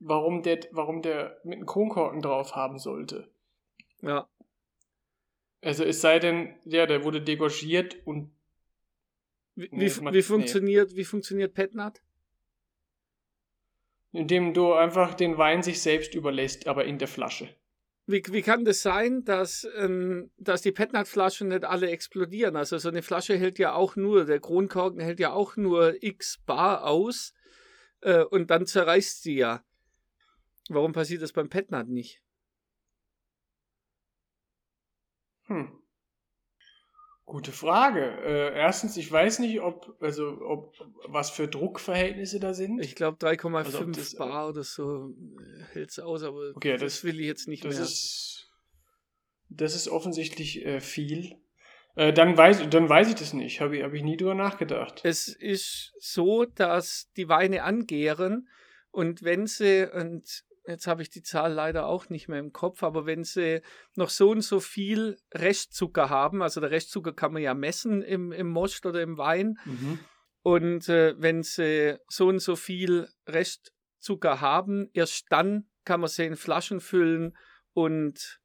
warum 0.00 0.42
der, 0.42 0.60
warum 0.72 1.02
der 1.02 1.40
mit 1.44 1.56
einem 1.56 1.66
Kronkorken 1.66 2.22
drauf 2.22 2.54
haben 2.54 2.78
sollte. 2.78 3.28
Ja. 4.02 4.28
Also 5.60 5.84
es 5.84 6.00
sei 6.00 6.18
denn, 6.18 6.54
ja, 6.64 6.86
der 6.86 7.04
wurde 7.04 7.20
degorgiert 7.20 7.96
und 8.06 8.30
Wie, 9.54 9.68
Nee, 9.72 9.86
wie, 9.86 10.00
wie 10.00 10.10
nee. 10.10 10.22
funktioniert, 10.22 10.94
wie 10.94 11.04
funktioniert 11.04 11.54
Petnat? 11.54 12.00
indem 14.12 14.54
du 14.54 14.72
einfach 14.72 15.14
den 15.14 15.38
Wein 15.38 15.62
sich 15.62 15.80
selbst 15.82 16.14
überlässt, 16.14 16.66
aber 16.66 16.84
in 16.84 16.98
der 16.98 17.08
Flasche. 17.08 17.54
Wie, 18.10 18.22
wie 18.30 18.40
kann 18.40 18.64
das 18.64 18.80
sein, 18.80 19.22
dass, 19.26 19.68
ähm, 19.76 20.30
dass 20.38 20.62
die 20.62 20.72
Petnat-Flaschen 20.72 21.48
nicht 21.48 21.66
alle 21.66 21.90
explodieren? 21.90 22.56
Also 22.56 22.78
so 22.78 22.88
eine 22.88 23.02
Flasche 23.02 23.36
hält 23.36 23.58
ja 23.58 23.74
auch 23.74 23.96
nur, 23.96 24.24
der 24.24 24.40
Kronkorken 24.40 24.98
hält 24.98 25.20
ja 25.20 25.32
auch 25.34 25.56
nur 25.56 26.02
x 26.02 26.38
Bar 26.46 26.84
aus 26.84 27.34
äh, 28.00 28.22
und 28.22 28.50
dann 28.50 28.64
zerreißt 28.64 29.22
sie 29.22 29.36
ja. 29.36 29.62
Warum 30.70 30.94
passiert 30.94 31.20
das 31.20 31.34
beim 31.34 31.50
Petnat 31.50 31.88
nicht? 31.88 32.22
Hm. 35.48 35.77
Gute 37.28 37.52
Frage. 37.52 38.00
Äh, 38.24 38.54
erstens, 38.58 38.96
ich 38.96 39.12
weiß 39.12 39.40
nicht, 39.40 39.60
ob, 39.60 39.94
also, 40.00 40.38
ob, 40.40 40.74
was 41.08 41.28
für 41.28 41.46
Druckverhältnisse 41.46 42.40
da 42.40 42.54
sind. 42.54 42.80
Ich 42.80 42.94
glaube 42.94 43.18
3,5 43.18 43.54
Also 43.66 43.84
das- 43.84 44.14
Bar 44.16 44.48
oder 44.48 44.64
so 44.64 45.14
hält 45.74 45.90
es 45.90 45.98
aus, 45.98 46.22
aber 46.22 46.52
Okay, 46.56 46.72
das, 46.78 46.80
das- 46.94 47.04
will 47.04 47.20
ich 47.20 47.26
jetzt 47.26 47.46
nicht 47.46 47.66
das 47.66 47.74
mehr. 47.74 47.84
ist, 47.84 48.48
das 49.50 49.74
ist 49.76 49.88
offensichtlich 49.88 50.64
äh, 50.64 50.80
viel. 50.80 51.36
Äh, 51.96 52.14
dann, 52.14 52.34
weiß, 52.38 52.70
dann 52.70 52.88
weiß 52.88 53.08
ich 53.10 53.16
das 53.16 53.34
nicht. 53.34 53.60
Habe 53.60 53.76
ich, 53.76 53.82
hab 53.82 53.92
ich 53.92 54.02
nie 54.02 54.16
drüber 54.16 54.34
nachgedacht. 54.34 55.00
Es 55.04 55.28
ist 55.28 55.92
so, 56.00 56.46
dass 56.46 57.10
die 57.18 57.28
Weine 57.28 57.62
angären 57.62 58.48
und 58.90 59.22
wenn 59.22 59.46
sie, 59.46 59.86
und 59.92 60.44
jetzt 60.68 60.86
habe 60.86 61.02
ich 61.02 61.10
die 61.10 61.22
Zahl 61.22 61.52
leider 61.52 61.86
auch 61.86 62.08
nicht 62.08 62.28
mehr 62.28 62.38
im 62.38 62.52
Kopf, 62.52 62.82
aber 62.82 63.06
wenn 63.06 63.24
sie 63.24 63.62
noch 63.96 64.10
so 64.10 64.30
und 64.30 64.42
so 64.42 64.60
viel 64.60 65.18
Restzucker 65.34 66.10
haben, 66.10 66.42
also 66.42 66.60
der 66.60 66.70
Restzucker 66.70 67.12
kann 67.12 67.32
man 67.32 67.42
ja 67.42 67.54
messen 67.54 68.02
im, 68.02 68.32
im 68.32 68.48
Most 68.48 68.86
oder 68.86 69.02
im 69.02 69.18
Wein, 69.18 69.58
Mhm. 69.64 69.98
und 70.42 70.88
äh, 70.88 71.14
wenn 71.18 71.42
sie 71.42 71.98
so 72.08 72.28
und 72.28 72.40
so 72.40 72.54
viel 72.56 73.08
Restzucker 73.26 74.40
haben, 74.40 74.88
erst 74.92 75.26
dann 75.30 75.68
kann 75.84 76.00
man 76.00 76.08
sie 76.08 76.24
in 76.26 76.36
Flaschen 76.36 76.80
füllen 76.80 77.36
und 77.72 78.40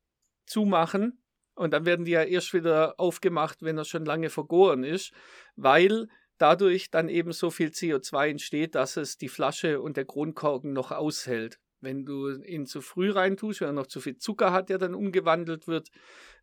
zumachen. 0.45 1.19
Und 1.55 1.71
dann 1.71 1.85
werden 1.85 2.05
die 2.05 2.11
ja 2.11 2.23
erst 2.23 2.53
wieder 2.53 2.99
aufgemacht, 2.99 3.61
wenn 3.61 3.77
er 3.77 3.85
schon 3.85 4.05
lange 4.05 4.29
vergoren 4.29 4.83
ist, 4.83 5.13
weil 5.55 6.07
dadurch 6.39 6.89
dann 6.89 7.09
eben 7.09 7.31
so 7.31 7.51
viel 7.51 7.69
CO2 7.69 8.29
entsteht, 8.29 8.73
dass 8.75 8.97
es 8.97 9.17
die 9.17 9.29
Flasche 9.29 9.79
und 9.81 9.95
der 9.97 10.05
Kronkorken 10.05 10.73
noch 10.73 10.91
aushält. 10.91 11.59
Wenn 11.83 12.05
du 12.05 12.31
ihn 12.41 12.65
zu 12.65 12.81
früh 12.81 13.11
reintust, 13.11 13.61
wenn 13.61 13.69
er 13.69 13.73
noch 13.73 13.87
zu 13.87 13.99
viel 14.01 14.17
Zucker 14.17 14.51
hat, 14.51 14.69
der 14.69 14.77
dann 14.77 14.95
umgewandelt 14.95 15.67
wird, 15.67 15.89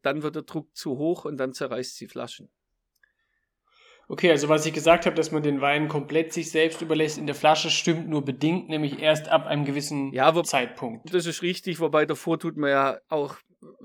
dann 0.03 0.23
wird 0.23 0.37
der 0.37 0.43
Druck 0.43 0.75
zu 0.77 0.99
hoch 0.99 1.25
und 1.25 1.37
dann 1.39 1.53
zerreißt 1.53 2.01
die 2.01 2.07
Flaschen. 2.09 2.49
Okay, 4.09 4.29
also 4.31 4.49
was 4.49 4.67
ich 4.67 4.73
gesagt 4.73 5.07
habe, 5.07 5.15
dass 5.15 5.31
man 5.31 5.43
den 5.45 5.61
Wein 5.61 5.87
komplett 5.87 6.33
sich 6.33 6.51
selbst 6.51 6.83
überlässt 6.83 7.17
in 7.17 7.27
der 7.27 7.37
Flasche, 7.37 7.71
stimmt 7.71 8.09
nur 8.09 8.25
bedingt, 8.25 8.69
nämlich 8.69 8.99
erst 8.99 9.29
ab 9.29 9.47
einem 9.47 9.65
gewissen 9.65 10.13
Ja, 10.13 10.35
wo- 10.35 10.43
Zeitpunkt. 10.43 11.15
Das 11.15 11.27
ist 11.27 11.43
richtig, 11.43 11.79
wobei 11.79 12.07
davor 12.07 12.37
tut 12.41 12.57
man 12.57 12.71
ja 12.71 12.99
auch 13.09 13.37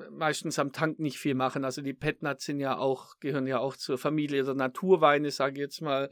meistens 0.09 0.57
am 0.57 0.71
Tank 0.71 0.97
nicht 0.99 1.19
viel 1.19 1.35
machen. 1.35 1.63
Also 1.63 1.83
die 1.83 1.93
Petnats 1.93 2.45
sind 2.45 2.59
ja 2.59 2.75
auch, 2.77 3.19
gehören 3.19 3.45
ja 3.45 3.59
auch 3.59 3.75
zur 3.77 3.99
Familie 3.99 4.43
der 4.43 4.55
Naturweine, 4.55 5.29
sage 5.29 5.53
ich 5.55 5.59
jetzt 5.59 5.81
mal 5.81 6.09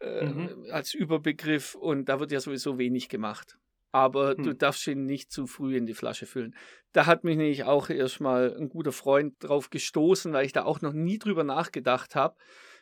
äh, 0.00 0.26
Mhm. 0.26 0.66
als 0.70 0.94
Überbegriff. 0.94 1.74
Und 1.74 2.08
da 2.08 2.20
wird 2.20 2.30
ja 2.30 2.38
sowieso 2.38 2.78
wenig 2.78 3.08
gemacht. 3.08 3.58
Aber 3.94 4.34
du 4.34 4.50
Hm. 4.50 4.58
darfst 4.58 4.86
ihn 4.88 5.04
nicht 5.06 5.30
zu 5.30 5.46
früh 5.46 5.76
in 5.76 5.86
die 5.86 5.94
Flasche 5.94 6.26
füllen. 6.26 6.56
Da 6.92 7.06
hat 7.06 7.22
mich 7.22 7.36
nämlich 7.36 7.62
auch 7.62 7.90
erstmal 7.90 8.52
ein 8.58 8.68
guter 8.68 8.90
Freund 8.90 9.34
drauf 9.38 9.70
gestoßen, 9.70 10.32
weil 10.32 10.46
ich 10.46 10.52
da 10.52 10.64
auch 10.64 10.80
noch 10.80 10.92
nie 10.92 11.18
drüber 11.18 11.44
nachgedacht 11.44 12.16
habe. 12.16 12.36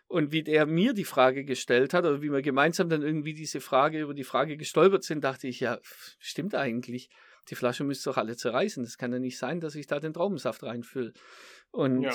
Und 0.09 0.33
wie 0.33 0.43
der 0.43 0.65
mir 0.67 0.95
die 0.95 1.05
Frage 1.05 1.45
gestellt 1.45 1.93
hat, 1.93 2.05
oder 2.07 2.23
wie 2.23 2.31
wir 2.31 2.41
gemeinsam 2.43 2.89
dann 2.89 3.03
irgendwie 3.03 3.35
diese 3.35 3.61
Frage 3.61 4.01
über 4.01 4.15
die 4.15 4.25
Frage 4.25 4.57
gestolpert 4.57 5.05
sind, 5.05 5.23
dachte 5.25 5.49
ich, 5.49 5.61
ja, 5.61 5.79
stimmt 6.19 6.55
eigentlich. 6.55 7.11
Die 7.51 7.57
Flasche 7.57 7.85
müsste 7.85 8.09
doch 8.11 8.17
alle 8.19 8.37
zerreißen. 8.37 8.83
Das 8.85 8.97
kann 8.97 9.13
ja 9.13 9.19
nicht 9.19 9.37
sein, 9.39 9.61
dass 9.61 9.75
ich 9.75 9.87
da 9.87 10.01
den 10.01 10.15
Traubensaft 10.15 10.63
reinfülle. 10.63 11.13
Und 11.71 12.05
Ja. 12.05 12.13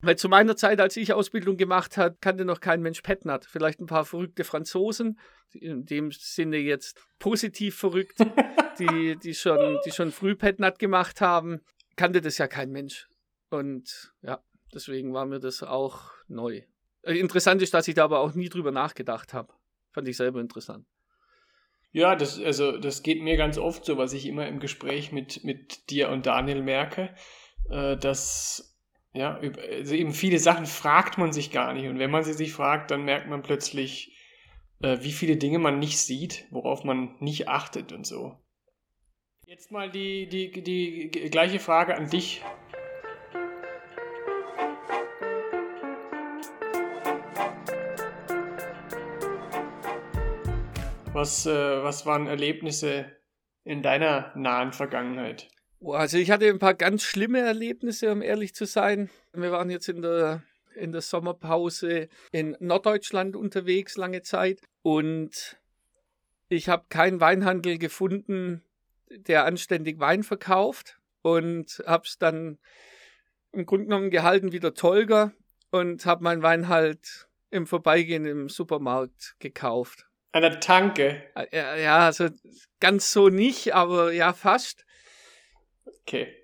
Weil 0.00 0.16
zu 0.16 0.28
meiner 0.28 0.56
Zeit, 0.56 0.80
als 0.80 0.96
ich 0.96 1.12
Ausbildung 1.12 1.56
gemacht 1.56 1.96
habe, 1.96 2.16
kannte 2.20 2.44
noch 2.44 2.60
kein 2.60 2.82
Mensch 2.82 3.02
Petnat. 3.02 3.46
Vielleicht 3.46 3.80
ein 3.80 3.86
paar 3.86 4.04
verrückte 4.04 4.44
Franzosen, 4.44 5.18
in 5.52 5.84
dem 5.84 6.12
Sinne 6.12 6.58
jetzt 6.58 7.00
positiv 7.18 7.76
verrückt, 7.76 8.18
die, 8.78 9.16
die, 9.16 9.34
schon, 9.34 9.78
die 9.84 9.90
schon 9.90 10.12
früh 10.12 10.36
Petnat 10.36 10.78
gemacht 10.78 11.20
haben, 11.20 11.60
kannte 11.96 12.20
das 12.20 12.38
ja 12.38 12.46
kein 12.46 12.70
Mensch. 12.70 13.08
Und 13.50 14.12
ja, 14.22 14.40
deswegen 14.72 15.12
war 15.12 15.26
mir 15.26 15.40
das 15.40 15.62
auch 15.62 16.12
neu. 16.28 16.62
Äh, 17.02 17.18
Interessant 17.18 17.62
ist, 17.62 17.74
dass 17.74 17.88
ich 17.88 17.94
da 17.94 18.04
aber 18.04 18.20
auch 18.20 18.34
nie 18.34 18.48
drüber 18.48 18.70
nachgedacht 18.70 19.34
habe. 19.34 19.52
Fand 19.90 20.06
ich 20.06 20.16
selber 20.16 20.40
interessant. 20.40 20.86
Ja, 21.90 22.14
das, 22.14 22.38
also, 22.38 22.78
das 22.78 23.02
geht 23.02 23.22
mir 23.22 23.36
ganz 23.36 23.56
oft 23.56 23.84
so, 23.84 23.96
was 23.96 24.12
ich 24.12 24.26
immer 24.26 24.46
im 24.46 24.60
Gespräch 24.60 25.10
mit, 25.10 25.42
mit 25.42 25.90
dir 25.90 26.10
und 26.10 26.26
Daniel 26.26 26.62
merke, 26.62 27.14
äh, 27.70 27.96
dass 27.96 28.67
ja, 29.12 29.38
also 29.38 29.94
eben 29.94 30.12
viele 30.12 30.38
Sachen 30.38 30.66
fragt 30.66 31.18
man 31.18 31.32
sich 31.32 31.50
gar 31.50 31.72
nicht. 31.72 31.86
Und 31.86 31.98
wenn 31.98 32.10
man 32.10 32.24
sie 32.24 32.34
sich 32.34 32.52
fragt, 32.52 32.90
dann 32.90 33.04
merkt 33.04 33.28
man 33.28 33.42
plötzlich, 33.42 34.16
äh, 34.80 34.98
wie 35.00 35.12
viele 35.12 35.36
Dinge 35.36 35.58
man 35.58 35.78
nicht 35.78 35.98
sieht, 35.98 36.46
worauf 36.50 36.84
man 36.84 37.16
nicht 37.20 37.48
achtet 37.48 37.92
und 37.92 38.06
so. 38.06 38.36
Jetzt 39.46 39.72
mal 39.72 39.90
die, 39.90 40.28
die, 40.28 40.62
die 40.62 41.10
gleiche 41.30 41.58
Frage 41.58 41.96
an 41.96 42.10
dich. 42.10 42.42
Was, 51.12 51.46
äh, 51.46 51.82
was 51.82 52.06
waren 52.06 52.26
Erlebnisse 52.26 53.16
in 53.64 53.82
deiner 53.82 54.32
nahen 54.36 54.72
Vergangenheit? 54.72 55.48
Oh, 55.80 55.92
Also 55.92 56.18
ich 56.18 56.30
hatte 56.30 56.48
ein 56.48 56.58
paar 56.58 56.74
ganz 56.74 57.02
schlimme 57.02 57.40
Erlebnisse, 57.40 58.10
um 58.10 58.22
ehrlich 58.22 58.54
zu 58.54 58.64
sein. 58.64 59.10
Wir 59.32 59.52
waren 59.52 59.70
jetzt 59.70 59.88
in 59.88 60.02
der, 60.02 60.42
in 60.74 60.92
der 60.92 61.02
Sommerpause 61.02 62.08
in 62.32 62.56
Norddeutschland 62.60 63.36
unterwegs 63.36 63.96
lange 63.96 64.22
Zeit 64.22 64.60
und 64.82 65.56
ich 66.48 66.68
habe 66.68 66.86
keinen 66.88 67.20
Weinhandel 67.20 67.78
gefunden, 67.78 68.64
der 69.10 69.44
anständig 69.44 70.00
Wein 70.00 70.22
verkauft 70.22 70.98
und 71.22 71.82
habe 71.86 72.04
es 72.06 72.18
dann 72.18 72.58
im 73.52 73.66
Grunde 73.66 73.86
genommen 73.86 74.10
gehalten 74.10 74.52
wie 74.52 74.60
der 74.60 74.74
Tolga 74.74 75.32
und 75.70 76.06
habe 76.06 76.24
meinen 76.24 76.42
Wein 76.42 76.68
halt 76.68 77.28
im 77.50 77.66
Vorbeigehen 77.66 78.26
im 78.26 78.48
Supermarkt 78.48 79.36
gekauft. 79.38 80.06
An 80.32 80.42
der 80.42 80.60
Tanke. 80.60 81.22
Äh, 81.34 81.82
Ja, 81.82 82.06
also 82.06 82.28
ganz 82.80 83.12
so 83.12 83.28
nicht, 83.28 83.74
aber 83.74 84.12
ja 84.12 84.32
fast 84.32 84.84
Okay. 86.02 86.34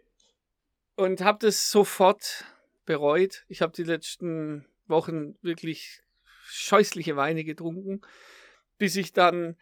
und 0.96 1.22
habe 1.22 1.38
das 1.40 1.70
sofort 1.70 2.44
bereut. 2.84 3.44
Ich 3.48 3.62
habe 3.62 3.72
die 3.72 3.82
letzten 3.82 4.66
Wochen 4.86 5.36
wirklich 5.42 6.02
scheußliche 6.46 7.16
Weine 7.16 7.44
getrunken, 7.44 8.02
bis 8.78 8.96
ich 8.96 9.12
dann 9.12 9.56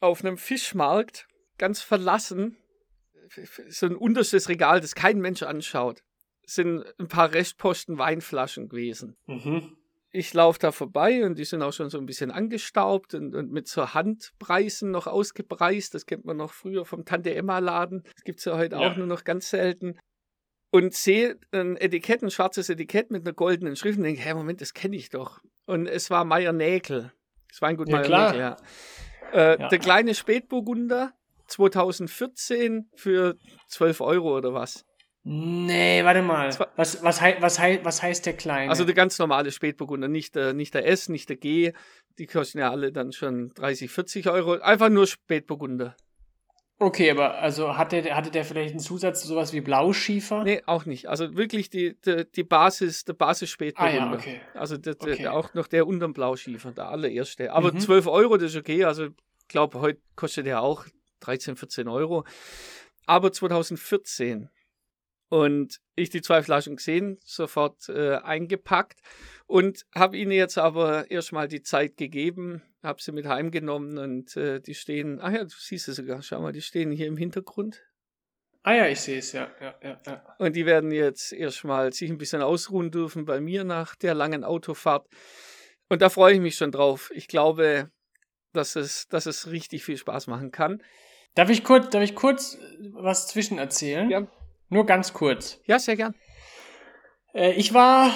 auf 0.00 0.24
einem 0.24 0.38
Fischmarkt 0.38 1.26
ganz 1.58 1.80
verlassen 1.82 2.56
so 3.68 3.86
ein 3.86 3.96
unterstes 3.96 4.48
Regal, 4.48 4.80
das 4.80 4.94
kein 4.94 5.20
Mensch 5.20 5.42
anschaut, 5.42 6.02
sind 6.44 6.84
ein 6.98 7.08
paar 7.08 7.32
Restposten 7.32 7.98
Weinflaschen 7.98 8.68
gewesen. 8.68 9.16
Mhm. 9.26 9.76
Ich 10.14 10.34
laufe 10.34 10.58
da 10.58 10.72
vorbei 10.72 11.24
und 11.24 11.38
die 11.38 11.44
sind 11.46 11.62
auch 11.62 11.72
schon 11.72 11.88
so 11.88 11.96
ein 11.98 12.04
bisschen 12.04 12.30
angestaubt 12.30 13.14
und, 13.14 13.34
und 13.34 13.50
mit 13.50 13.66
so 13.66 13.94
Handpreisen 13.94 14.90
noch 14.90 15.06
ausgepreist. 15.06 15.94
Das 15.94 16.04
kennt 16.04 16.26
man 16.26 16.36
noch 16.36 16.52
früher 16.52 16.84
vom 16.84 17.06
Tante 17.06 17.34
Emma 17.34 17.58
Laden. 17.60 18.02
Das 18.14 18.22
gibt 18.24 18.38
es 18.40 18.44
ja 18.44 18.56
heute 18.58 18.76
Ja. 18.76 18.90
auch 18.92 18.96
nur 18.96 19.06
noch 19.06 19.24
ganz 19.24 19.48
selten. 19.48 19.98
Und 20.70 20.94
sehe 20.94 21.38
ein 21.52 21.76
Etikett, 21.76 22.22
ein 22.22 22.30
schwarzes 22.30 22.68
Etikett 22.68 23.10
mit 23.10 23.22
einer 23.26 23.32
goldenen 23.34 23.74
Schrift 23.76 23.98
und 23.98 24.04
denke, 24.04 24.20
hä, 24.22 24.34
Moment, 24.34 24.60
das 24.60 24.74
kenne 24.74 24.96
ich 24.96 25.08
doch. 25.08 25.40
Und 25.66 25.86
es 25.86 26.10
war 26.10 26.24
Meier 26.26 26.52
Näkel. 26.52 27.12
Das 27.48 27.62
Weingut 27.62 27.88
Ja, 27.88 27.96
Meier 27.96 28.04
klar. 28.04 28.26
Näkel, 28.32 28.40
ja. 28.40 28.56
Äh, 29.32 29.60
Ja. 29.62 29.68
Der 29.68 29.78
kleine 29.78 30.14
Spätburgunder 30.14 31.12
2014 31.46 32.88
für 32.94 33.36
12 33.68 34.00
Euro 34.00 34.36
oder 34.36 34.52
was. 34.54 34.84
Nee, 35.24 36.02
warte 36.04 36.22
mal. 36.22 36.48
Was, 36.76 37.02
was, 37.04 37.20
hei- 37.20 37.36
was, 37.40 37.58
hei- 37.60 37.80
was 37.84 38.02
heißt 38.02 38.26
der 38.26 38.32
Kleine? 38.32 38.70
Also 38.70 38.84
der 38.84 38.94
ganz 38.94 39.18
normale 39.18 39.52
Spätburgunder, 39.52 40.08
nicht 40.08 40.34
der, 40.34 40.52
nicht 40.52 40.74
der 40.74 40.86
S, 40.86 41.08
nicht 41.08 41.28
der 41.28 41.36
G. 41.36 41.72
Die 42.18 42.26
kosten 42.26 42.58
ja 42.58 42.70
alle 42.70 42.90
dann 42.92 43.12
schon 43.12 43.52
30, 43.54 43.90
40 43.90 44.28
Euro. 44.28 44.54
Einfach 44.60 44.88
nur 44.88 45.06
Spätburgunder. 45.06 45.96
okay, 46.80 47.12
aber 47.12 47.38
also 47.38 47.76
hatte, 47.76 48.02
der- 48.02 48.16
hatte 48.16 48.32
der 48.32 48.44
vielleicht 48.44 48.72
einen 48.72 48.80
Zusatz, 48.80 49.22
sowas 49.22 49.52
wie 49.52 49.60
Blauschiefer? 49.60 50.42
Nee, 50.42 50.62
auch 50.66 50.86
nicht. 50.86 51.06
Also 51.08 51.36
wirklich 51.36 51.70
die, 51.70 51.96
die, 52.04 52.24
die 52.34 52.42
Basis, 52.42 53.04
der 53.04 53.12
Basis 53.12 53.50
ah 53.50 53.52
Spätburgunder. 53.52 53.98
ja, 54.06 54.12
okay. 54.14 54.40
Also 54.54 54.76
der, 54.76 54.96
der, 54.96 55.12
Okay. 55.12 55.28
auch 55.28 55.54
noch 55.54 55.68
der 55.68 55.86
unterm 55.86 56.12
Blauschiefer, 56.14 56.72
der 56.72 56.88
allererste. 56.88 57.52
Aber 57.52 57.72
Mhm. 57.72 57.78
12 57.78 58.08
Euro, 58.08 58.36
das 58.38 58.50
ist 58.50 58.56
okay. 58.58 58.82
Also 58.84 59.04
ich 59.06 59.48
glaube, 59.48 59.80
heute 59.80 60.00
kostet 60.16 60.46
der 60.46 60.60
auch 60.62 60.84
13, 61.20 61.54
14 61.54 61.86
Euro. 61.86 62.24
Aber 63.06 63.30
2014 63.32 64.48
und 65.32 65.80
ich 65.96 66.10
die 66.10 66.20
zwei 66.20 66.42
Flaschen 66.42 66.76
gesehen, 66.76 67.18
sofort 67.24 67.88
äh, 67.88 68.16
eingepackt 68.16 69.00
und 69.46 69.86
habe 69.94 70.18
ihnen 70.18 70.30
jetzt 70.30 70.58
aber 70.58 71.10
erstmal 71.10 71.48
die 71.48 71.62
Zeit 71.62 71.96
gegeben, 71.96 72.60
habe 72.82 73.00
sie 73.00 73.12
mit 73.12 73.24
heimgenommen 73.24 73.96
und 73.96 74.36
äh, 74.36 74.60
die 74.60 74.74
stehen, 74.74 75.20
ach 75.22 75.32
ja, 75.32 75.44
du 75.44 75.54
siehst 75.56 75.88
es 75.88 75.96
sogar, 75.96 76.20
schau 76.20 76.42
mal, 76.42 76.52
die 76.52 76.60
stehen 76.60 76.92
hier 76.92 77.06
im 77.06 77.16
Hintergrund. 77.16 77.82
Ah 78.62 78.74
ja, 78.74 78.86
ich 78.88 79.00
sehe 79.00 79.20
es, 79.20 79.32
ja, 79.32 79.50
ja, 79.58 79.74
ja, 79.82 79.98
ja. 80.06 80.36
Und 80.38 80.54
die 80.54 80.66
werden 80.66 80.92
jetzt 80.92 81.32
erstmal 81.32 81.94
sich 81.94 82.10
ein 82.10 82.18
bisschen 82.18 82.42
ausruhen 82.42 82.90
dürfen 82.90 83.24
bei 83.24 83.40
mir 83.40 83.64
nach 83.64 83.96
der 83.96 84.12
langen 84.12 84.44
Autofahrt. 84.44 85.08
Und 85.88 86.02
da 86.02 86.10
freue 86.10 86.34
ich 86.34 86.40
mich 86.40 86.56
schon 86.56 86.72
drauf. 86.72 87.10
Ich 87.14 87.26
glaube, 87.26 87.90
dass 88.52 88.76
es, 88.76 89.08
dass 89.08 89.24
es 89.24 89.50
richtig 89.50 89.82
viel 89.82 89.96
Spaß 89.96 90.26
machen 90.26 90.50
kann. 90.50 90.82
Darf 91.34 91.48
ich 91.48 91.64
kurz, 91.64 91.88
darf 91.88 92.02
ich 92.02 92.14
kurz 92.14 92.58
was 92.90 93.28
zwischen 93.28 93.56
erzählen? 93.56 94.10
Ja. 94.10 94.28
Nur 94.72 94.86
ganz 94.86 95.12
kurz. 95.12 95.60
Ja, 95.66 95.78
sehr 95.78 95.96
gern. 95.96 96.14
Äh, 97.34 97.52
ich 97.52 97.74
war 97.74 98.10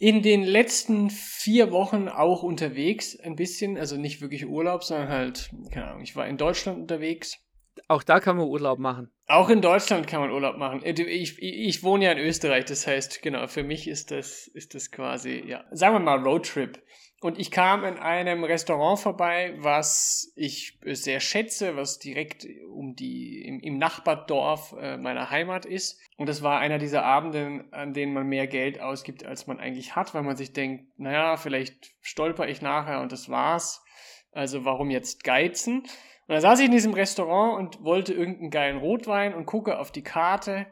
in 0.00 0.22
den 0.22 0.42
letzten 0.42 1.08
vier 1.08 1.70
Wochen 1.70 2.08
auch 2.08 2.42
unterwegs, 2.42 3.16
ein 3.20 3.36
bisschen, 3.36 3.78
also 3.78 3.96
nicht 3.96 4.20
wirklich 4.20 4.44
Urlaub, 4.46 4.82
sondern 4.82 5.08
halt, 5.08 5.50
keine 5.70 5.86
Ahnung, 5.86 6.02
ich 6.02 6.16
war 6.16 6.26
in 6.26 6.36
Deutschland 6.36 6.80
unterwegs. 6.80 7.38
Auch 7.86 8.02
da 8.02 8.18
kann 8.18 8.36
man 8.36 8.48
Urlaub 8.48 8.80
machen. 8.80 9.12
Auch 9.28 9.50
in 9.50 9.60
Deutschland 9.60 10.08
kann 10.08 10.20
man 10.20 10.32
Urlaub 10.32 10.56
machen. 10.56 10.82
Äh, 10.82 11.00
ich, 11.00 11.40
ich, 11.40 11.42
ich 11.42 11.82
wohne 11.84 12.06
ja 12.06 12.12
in 12.12 12.18
Österreich, 12.18 12.64
das 12.64 12.88
heißt, 12.88 13.22
genau, 13.22 13.46
für 13.46 13.62
mich 13.62 13.86
ist 13.86 14.10
das, 14.10 14.48
ist 14.48 14.74
das 14.74 14.90
quasi, 14.90 15.44
ja, 15.46 15.64
sagen 15.70 15.94
wir 15.94 16.00
mal 16.00 16.18
Roadtrip. 16.18 16.82
Und 17.20 17.36
ich 17.38 17.50
kam 17.50 17.84
in 17.84 17.98
einem 17.98 18.44
Restaurant 18.44 19.00
vorbei, 19.00 19.54
was 19.58 20.32
ich 20.36 20.78
sehr 20.84 21.18
schätze, 21.18 21.74
was 21.74 21.98
direkt 21.98 22.46
um 22.70 22.94
die, 22.94 23.42
im, 23.42 23.58
im 23.58 23.76
Nachbardorf 23.76 24.76
äh, 24.80 24.96
meiner 24.96 25.28
Heimat 25.28 25.66
ist. 25.66 26.00
Und 26.16 26.28
das 26.28 26.42
war 26.42 26.60
einer 26.60 26.78
dieser 26.78 27.04
Abende, 27.04 27.64
an 27.72 27.92
denen 27.92 28.12
man 28.12 28.28
mehr 28.28 28.46
Geld 28.46 28.80
ausgibt, 28.80 29.24
als 29.24 29.48
man 29.48 29.58
eigentlich 29.58 29.96
hat, 29.96 30.14
weil 30.14 30.22
man 30.22 30.36
sich 30.36 30.52
denkt, 30.52 30.96
naja, 30.96 31.36
vielleicht 31.36 31.92
stolper 32.02 32.48
ich 32.48 32.62
nachher 32.62 33.00
und 33.00 33.10
das 33.10 33.28
war's. 33.28 33.84
Also 34.30 34.64
warum 34.64 34.90
jetzt 34.90 35.24
geizen? 35.24 35.80
Und 35.80 36.34
dann 36.34 36.40
saß 36.40 36.60
ich 36.60 36.66
in 36.66 36.72
diesem 36.72 36.94
Restaurant 36.94 37.58
und 37.58 37.84
wollte 37.84 38.14
irgendeinen 38.14 38.50
geilen 38.50 38.78
Rotwein 38.78 39.34
und 39.34 39.46
gucke 39.46 39.80
auf 39.80 39.90
die 39.90 40.04
Karte 40.04 40.66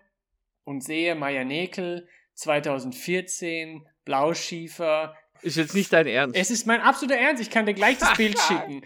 und 0.62 0.85
sehe 0.85 1.17
Meier 1.17 1.45
Nekel 1.45 2.07
2014, 2.35 3.88
Blauschiefer, 4.05 5.17
ist 5.43 5.57
jetzt 5.57 5.75
nicht 5.75 5.93
dein 5.93 6.07
Ernst. 6.07 6.37
Es 6.37 6.50
ist 6.50 6.66
mein 6.66 6.81
absoluter 6.81 7.19
Ernst. 7.19 7.43
Ich 7.43 7.50
kann 7.50 7.66
dir 7.66 7.75
gleich 7.75 7.99
das 7.99 8.16
Bild 8.16 8.38
schicken. 8.49 8.83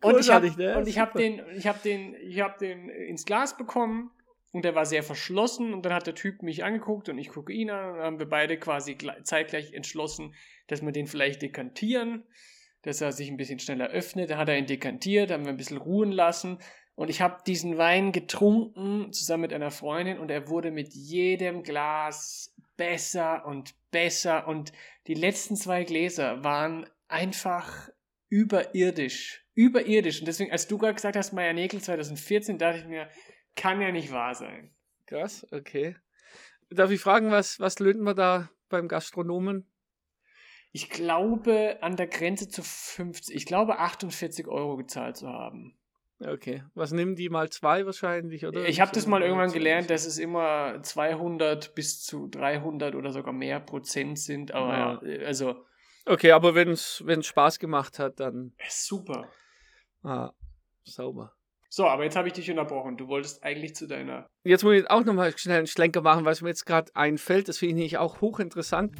Und 0.00 0.18
ich 0.18 0.30
habe 0.30 0.50
ne? 0.56 0.76
Und 0.76 0.88
ich 0.88 0.98
hab 0.98 1.14
den, 1.14 1.42
ich 1.56 1.66
habe 1.66 1.78
den, 1.82 2.14
ich 2.14 2.40
habe 2.40 2.58
den 2.58 2.88
ins 2.88 3.24
Glas 3.24 3.56
bekommen 3.56 4.10
und 4.52 4.64
der 4.64 4.74
war 4.74 4.86
sehr 4.86 5.02
verschlossen 5.02 5.74
und 5.74 5.84
dann 5.84 5.92
hat 5.92 6.06
der 6.06 6.14
Typ 6.14 6.42
mich 6.42 6.64
angeguckt 6.64 7.08
und 7.08 7.18
ich 7.18 7.28
gucke 7.28 7.52
ihn 7.52 7.70
an 7.70 7.90
und 7.90 7.96
dann 7.96 8.04
haben 8.04 8.18
wir 8.18 8.28
beide 8.28 8.58
quasi 8.58 8.96
zeitgleich 9.22 9.72
entschlossen, 9.72 10.34
dass 10.66 10.82
wir 10.82 10.92
den 10.92 11.06
vielleicht 11.06 11.42
dekantieren, 11.42 12.24
dass 12.82 13.00
er 13.00 13.12
sich 13.12 13.30
ein 13.30 13.36
bisschen 13.36 13.58
schneller 13.58 13.88
öffnet. 13.88 14.30
Dann 14.30 14.38
hat 14.38 14.48
er 14.48 14.58
ihn 14.58 14.66
dekantiert, 14.66 15.30
haben 15.30 15.44
wir 15.44 15.52
ein 15.52 15.58
bisschen 15.58 15.78
ruhen 15.78 16.12
lassen 16.12 16.58
und 16.94 17.10
ich 17.10 17.20
habe 17.20 17.42
diesen 17.46 17.78
Wein 17.78 18.10
getrunken 18.10 19.12
zusammen 19.12 19.42
mit 19.42 19.52
einer 19.52 19.70
Freundin 19.70 20.18
und 20.18 20.30
er 20.30 20.48
wurde 20.48 20.70
mit 20.70 20.94
jedem 20.94 21.62
Glas 21.62 22.52
besser 22.78 23.44
und 23.44 23.74
besser 23.90 24.48
und 24.48 24.72
die 25.06 25.14
letzten 25.14 25.56
zwei 25.56 25.84
Gläser 25.84 26.42
waren 26.42 26.88
einfach 27.08 27.90
überirdisch. 28.30 29.44
Überirdisch. 29.54 30.20
Und 30.20 30.26
deswegen, 30.26 30.52
als 30.52 30.68
du 30.68 30.78
gerade 30.78 30.94
gesagt 30.94 31.16
hast, 31.16 31.32
Meier 31.32 31.52
Nägel 31.52 31.82
2014, 31.82 32.56
dachte 32.56 32.78
ich 32.78 32.86
mir, 32.86 33.10
kann 33.56 33.82
ja 33.82 33.92
nicht 33.92 34.12
wahr 34.12 34.34
sein. 34.34 34.74
Krass, 35.06 35.46
okay. 35.50 35.96
Darf 36.70 36.90
ich 36.90 37.00
fragen, 37.00 37.30
was, 37.30 37.58
was 37.60 37.78
löten 37.78 38.02
wir 38.02 38.14
da 38.14 38.50
beim 38.68 38.88
Gastronomen? 38.88 39.66
Ich 40.72 40.90
glaube, 40.90 41.78
an 41.80 41.96
der 41.96 42.06
Grenze 42.06 42.48
zu 42.48 42.62
50, 42.62 43.34
ich 43.34 43.46
glaube 43.46 43.78
48 43.78 44.46
Euro 44.46 44.76
gezahlt 44.76 45.16
zu 45.16 45.28
haben. 45.28 45.77
Okay. 46.20 46.64
Was 46.74 46.90
nehmen 46.90 47.14
die 47.14 47.28
mal 47.28 47.48
zwei 47.50 47.86
wahrscheinlich, 47.86 48.44
oder? 48.44 48.68
Ich 48.68 48.80
habe 48.80 48.90
das 48.92 49.06
mal 49.06 49.22
irgendwann 49.22 49.52
gelernt, 49.52 49.88
dass 49.90 50.04
es 50.04 50.18
immer 50.18 50.82
200 50.82 51.74
bis 51.74 52.02
zu 52.02 52.26
300 52.26 52.94
oder 52.94 53.12
sogar 53.12 53.32
mehr 53.32 53.60
Prozent 53.60 54.18
sind. 54.18 54.52
Aber 54.52 54.72
ja, 54.72 55.00
ja 55.04 55.26
also. 55.26 55.64
Okay, 56.06 56.32
aber 56.32 56.54
wenn 56.54 56.70
es 56.70 57.02
Spaß 57.20 57.58
gemacht 57.58 57.98
hat, 57.98 58.18
dann. 58.18 58.52
Super. 58.68 59.28
Ah, 60.02 60.32
sauber. 60.84 61.34
So, 61.70 61.86
aber 61.86 62.04
jetzt 62.04 62.16
habe 62.16 62.28
ich 62.28 62.34
dich 62.34 62.50
unterbrochen. 62.50 62.96
Du 62.96 63.08
wolltest 63.08 63.44
eigentlich 63.44 63.74
zu 63.74 63.86
deiner. 63.86 64.28
Jetzt 64.42 64.64
muss 64.64 64.74
ich 64.74 64.90
auch 64.90 65.04
nochmal 65.04 65.36
schnell 65.36 65.58
einen 65.58 65.66
Schlenker 65.66 66.00
machen, 66.00 66.24
was 66.24 66.40
mir 66.40 66.48
jetzt 66.48 66.64
gerade 66.64 66.90
einfällt. 66.96 67.46
Das 67.48 67.58
finde 67.58 67.82
ich 67.82 67.98
auch 67.98 68.22
hochinteressant. 68.22 68.96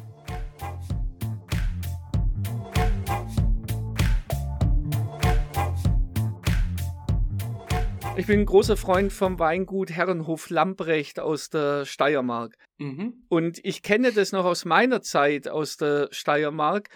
Ich 8.19 8.27
bin 8.27 8.41
ein 8.41 8.45
großer 8.45 8.75
Freund 8.75 9.13
vom 9.13 9.39
Weingut 9.39 9.91
Herrenhof 9.91 10.49
Lamprecht 10.49 11.21
aus 11.21 11.49
der 11.49 11.85
Steiermark. 11.85 12.57
Mhm. 12.77 13.13
Und 13.29 13.63
ich 13.63 13.81
kenne 13.81 14.11
das 14.11 14.33
noch 14.33 14.43
aus 14.43 14.65
meiner 14.65 15.01
Zeit 15.01 15.47
aus 15.47 15.77
der 15.77 16.09
Steiermark, 16.11 16.89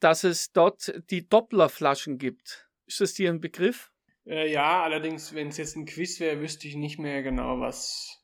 dass 0.00 0.22
es 0.22 0.52
dort 0.52 0.92
die 1.08 1.26
Dopplerflaschen 1.26 2.18
gibt. 2.18 2.68
Ist 2.84 3.00
das 3.00 3.14
dir 3.14 3.30
ein 3.30 3.40
Begriff? 3.40 3.90
Äh, 4.26 4.52
ja, 4.52 4.82
allerdings, 4.82 5.34
wenn 5.34 5.48
es 5.48 5.56
jetzt 5.56 5.76
ein 5.76 5.86
Quiz 5.86 6.20
wäre, 6.20 6.42
wüsste 6.42 6.68
ich 6.68 6.76
nicht 6.76 6.98
mehr 6.98 7.22
genau, 7.22 7.58
was. 7.58 8.20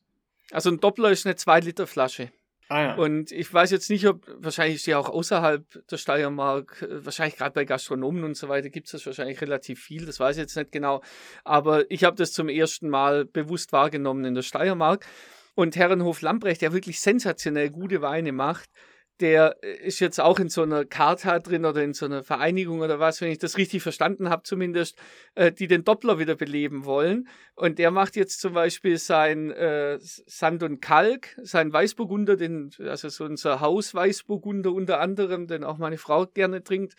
Also 0.51 0.69
ein 0.69 0.79
Doppler 0.79 1.09
ist 1.09 1.25
eine 1.25 1.33
2-Liter-Flasche. 1.33 2.31
Ah, 2.73 2.81
ja. 2.81 2.95
Und 2.95 3.31
ich 3.31 3.53
weiß 3.53 3.69
jetzt 3.69 3.91
nicht, 3.91 4.07
ob, 4.07 4.25
wahrscheinlich 4.39 4.77
ist 4.77 4.87
die 4.87 4.95
auch 4.95 5.07
außerhalb 5.07 5.63
der 5.87 5.97
Steiermark, 5.97 6.81
äh, 6.81 7.05
wahrscheinlich 7.05 7.37
gerade 7.37 7.53
bei 7.53 7.65
Gastronomen 7.65 8.23
und 8.23 8.35
so 8.35 8.49
weiter 8.49 8.69
gibt 8.69 8.87
es 8.87 8.93
das 8.93 9.05
wahrscheinlich 9.05 9.39
relativ 9.41 9.79
viel, 9.79 10.07
das 10.07 10.19
weiß 10.19 10.37
ich 10.37 10.41
jetzt 10.41 10.57
nicht 10.57 10.71
genau. 10.71 11.03
Aber 11.43 11.89
ich 11.91 12.03
habe 12.03 12.15
das 12.15 12.33
zum 12.33 12.49
ersten 12.49 12.89
Mal 12.89 13.25
bewusst 13.25 13.73
wahrgenommen 13.73 14.25
in 14.25 14.33
der 14.33 14.41
Steiermark. 14.41 15.05
Und 15.53 15.75
Herrenhof 15.75 16.21
Lamprecht, 16.21 16.63
der 16.63 16.73
wirklich 16.73 16.99
sensationell 16.99 17.69
gute 17.69 18.01
Weine 18.01 18.31
macht, 18.31 18.71
der 19.19 19.57
äh, 19.63 19.85
ist 19.85 19.99
jetzt 19.99 20.19
auch 20.19 20.39
in 20.39 20.49
so 20.49 20.63
einer 20.63 20.85
Charta 20.85 21.39
drin 21.39 21.65
oder 21.65 21.83
in 21.83 21.93
so 21.93 22.05
einer 22.05 22.23
Vereinigung 22.23 22.81
oder 22.81 22.99
was, 22.99 23.21
wenn 23.21 23.31
ich 23.31 23.37
das 23.37 23.57
richtig 23.57 23.83
verstanden 23.83 24.29
habe, 24.29 24.43
zumindest, 24.43 24.97
äh, 25.35 25.51
die 25.51 25.67
den 25.67 25.83
Doppler 25.83 26.19
wieder 26.19 26.35
beleben 26.35 26.85
wollen. 26.85 27.27
Und 27.55 27.79
der 27.79 27.91
macht 27.91 28.15
jetzt 28.15 28.41
zum 28.41 28.53
Beispiel 28.53 28.97
sein 28.97 29.51
äh, 29.51 29.97
Sand 29.99 30.63
und 30.63 30.81
Kalk, 30.81 31.37
sein 31.41 31.71
Weißburgunder, 31.71 32.35
den, 32.35 32.71
also 32.79 33.09
so 33.09 33.25
unser 33.25 33.59
Haus-Weißburgunder 33.59 34.71
unter 34.71 34.99
anderem, 34.99 35.47
den 35.47 35.63
auch 35.63 35.77
meine 35.77 35.97
Frau 35.97 36.25
gerne 36.25 36.63
trinkt, 36.63 36.95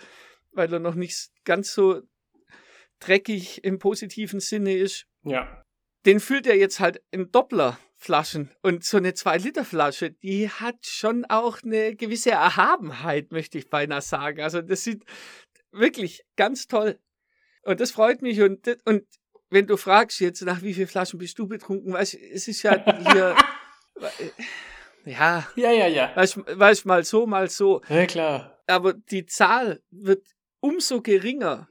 weil 0.52 0.72
er 0.72 0.80
noch 0.80 0.94
nicht 0.94 1.30
ganz 1.44 1.74
so 1.74 2.02
dreckig 3.00 3.64
im 3.64 3.78
positiven 3.78 4.40
Sinne 4.40 4.76
ist. 4.76 5.06
Ja. 5.24 5.62
Den 6.06 6.20
füllt 6.20 6.46
er 6.46 6.56
jetzt 6.56 6.80
halt 6.80 7.02
in 7.10 7.32
Doppler 7.32 7.78
Flaschen. 8.04 8.50
Und 8.62 8.84
so 8.84 8.98
eine 8.98 9.12
2-Liter-Flasche, 9.12 10.10
die 10.10 10.50
hat 10.50 10.86
schon 10.86 11.24
auch 11.24 11.62
eine 11.62 11.96
gewisse 11.96 12.32
Erhabenheit, 12.32 13.32
möchte 13.32 13.56
ich 13.56 13.70
beinahe 13.70 14.02
sagen. 14.02 14.42
Also 14.42 14.60
das 14.60 14.84
sieht 14.84 15.04
wirklich 15.72 16.24
ganz 16.36 16.66
toll. 16.66 16.98
Und 17.62 17.80
das 17.80 17.92
freut 17.92 18.20
mich. 18.20 18.42
Und, 18.42 18.68
und 18.84 19.04
wenn 19.48 19.66
du 19.66 19.78
fragst 19.78 20.20
jetzt, 20.20 20.42
nach 20.42 20.60
wie 20.60 20.74
vielen 20.74 20.86
Flaschen 20.86 21.18
bist 21.18 21.38
du 21.38 21.48
betrunken, 21.48 21.94
weißt 21.94 22.14
es 22.14 22.46
ist 22.46 22.62
ja 22.62 22.84
hier. 23.08 23.36
ja. 25.06 25.48
Ja, 25.56 25.72
ja, 25.72 25.86
ja. 25.86 26.12
Weißt 26.14 26.36
du, 26.84 26.88
mal 26.88 27.04
so, 27.04 27.26
mal 27.26 27.48
so. 27.48 27.80
Ja, 27.88 28.04
klar. 28.04 28.62
Aber 28.66 28.92
die 28.92 29.24
Zahl 29.24 29.82
wird 29.90 30.26
umso 30.60 31.00
geringer, 31.00 31.68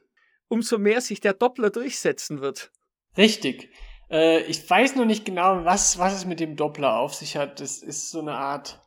umso 0.48 0.78
mehr 0.78 1.00
sich 1.00 1.20
der 1.20 1.34
Doppler 1.34 1.70
durchsetzen 1.70 2.40
wird. 2.40 2.72
Richtig. 3.16 3.70
Äh, 4.10 4.42
ich 4.42 4.68
weiß 4.68 4.96
noch 4.96 5.04
nicht 5.04 5.24
genau, 5.24 5.64
was, 5.64 5.98
was 5.98 6.14
es 6.14 6.24
mit 6.24 6.40
dem 6.40 6.56
Doppler 6.56 6.96
auf 6.96 7.14
sich 7.14 7.36
hat. 7.36 7.60
Das 7.60 7.78
ist 7.82 8.10
so 8.10 8.20
eine 8.20 8.34
Art 8.34 8.80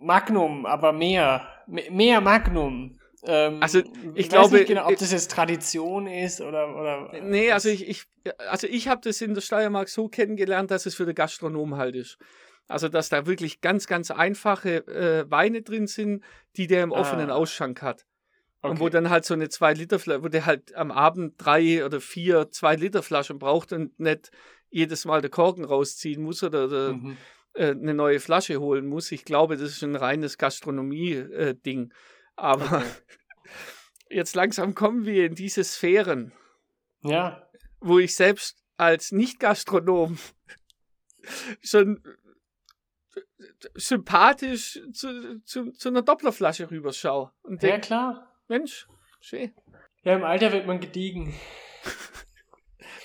Magnum, 0.00 0.66
aber 0.66 0.92
mehr. 0.92 1.48
Mehr 1.66 2.20
Magnum. 2.20 2.98
Ähm, 3.24 3.62
also 3.62 3.80
ich, 3.80 3.86
ich 4.14 4.28
glaube, 4.28 4.56
nicht 4.56 4.68
genau, 4.68 4.86
ob 4.86 4.96
das 4.96 5.12
jetzt 5.12 5.30
Tradition 5.30 6.06
ist 6.06 6.40
oder 6.40 6.74
oder. 6.76 7.20
Nee, 7.20 7.50
also 7.50 7.68
ich, 7.68 7.88
ich 7.88 8.04
also 8.48 8.66
ich 8.66 8.88
habe 8.88 9.00
das 9.02 9.20
in 9.20 9.34
der 9.34 9.40
Steiermark 9.40 9.88
so 9.88 10.08
kennengelernt, 10.08 10.70
dass 10.70 10.86
es 10.86 10.94
für 10.94 11.04
den 11.04 11.14
Gastronom 11.14 11.76
halt 11.76 11.96
ist. 11.96 12.18
Also 12.68 12.88
dass 12.88 13.08
da 13.08 13.26
wirklich 13.26 13.60
ganz 13.60 13.86
ganz 13.86 14.10
einfache 14.10 14.86
äh, 14.86 15.30
Weine 15.30 15.62
drin 15.62 15.86
sind, 15.86 16.22
die 16.56 16.66
der 16.66 16.84
im 16.84 16.92
offenen 16.92 17.30
ah. 17.30 17.34
Ausschank 17.34 17.82
hat. 17.82 18.04
Okay. 18.60 18.72
Und 18.72 18.80
wo 18.80 18.88
dann 18.88 19.08
halt 19.08 19.24
so 19.24 19.34
eine 19.34 19.46
2-Liter-Flasche, 19.46 20.22
wo 20.24 20.28
der 20.28 20.44
halt 20.44 20.74
am 20.74 20.90
Abend 20.90 21.34
drei 21.38 21.84
oder 21.84 22.00
vier 22.00 22.50
2-Liter-Flaschen 22.50 23.38
braucht 23.38 23.72
und 23.72 23.98
nicht 24.00 24.32
jedes 24.70 25.04
Mal 25.04 25.22
den 25.22 25.30
Korken 25.30 25.64
rausziehen 25.64 26.22
muss 26.22 26.42
oder, 26.42 26.64
oder 26.64 26.92
mhm. 26.94 27.16
äh, 27.54 27.70
eine 27.70 27.94
neue 27.94 28.18
Flasche 28.18 28.58
holen 28.58 28.86
muss. 28.86 29.12
Ich 29.12 29.24
glaube, 29.24 29.56
das 29.56 29.70
ist 29.70 29.84
ein 29.84 29.94
reines 29.94 30.38
Gastronomie-Ding. 30.38 31.90
Äh, 31.90 31.94
Aber 32.34 32.78
okay. 32.78 32.84
jetzt 34.10 34.34
langsam 34.34 34.74
kommen 34.74 35.04
wir 35.04 35.26
in 35.26 35.34
diese 35.34 35.62
Sphären. 35.62 36.32
Ja. 37.02 37.48
wo 37.80 38.00
ich 38.00 38.16
selbst 38.16 38.64
als 38.76 39.12
Nicht-Gastronom 39.12 40.18
schon 41.62 42.02
sympathisch 43.74 44.80
zu, 44.92 45.40
zu, 45.44 45.70
zu 45.72 45.88
einer 45.88 46.02
Dopplerflasche 46.02 46.70
rüberschaue. 46.70 47.30
Und 47.42 47.62
Ja, 47.62 47.70
denk, 47.70 47.84
klar. 47.84 48.27
Mensch, 48.48 48.86
schön. 49.20 49.52
Ja, 50.04 50.16
im 50.16 50.24
Alter 50.24 50.52
wird 50.52 50.66
man 50.66 50.80
gediegen. 50.80 51.34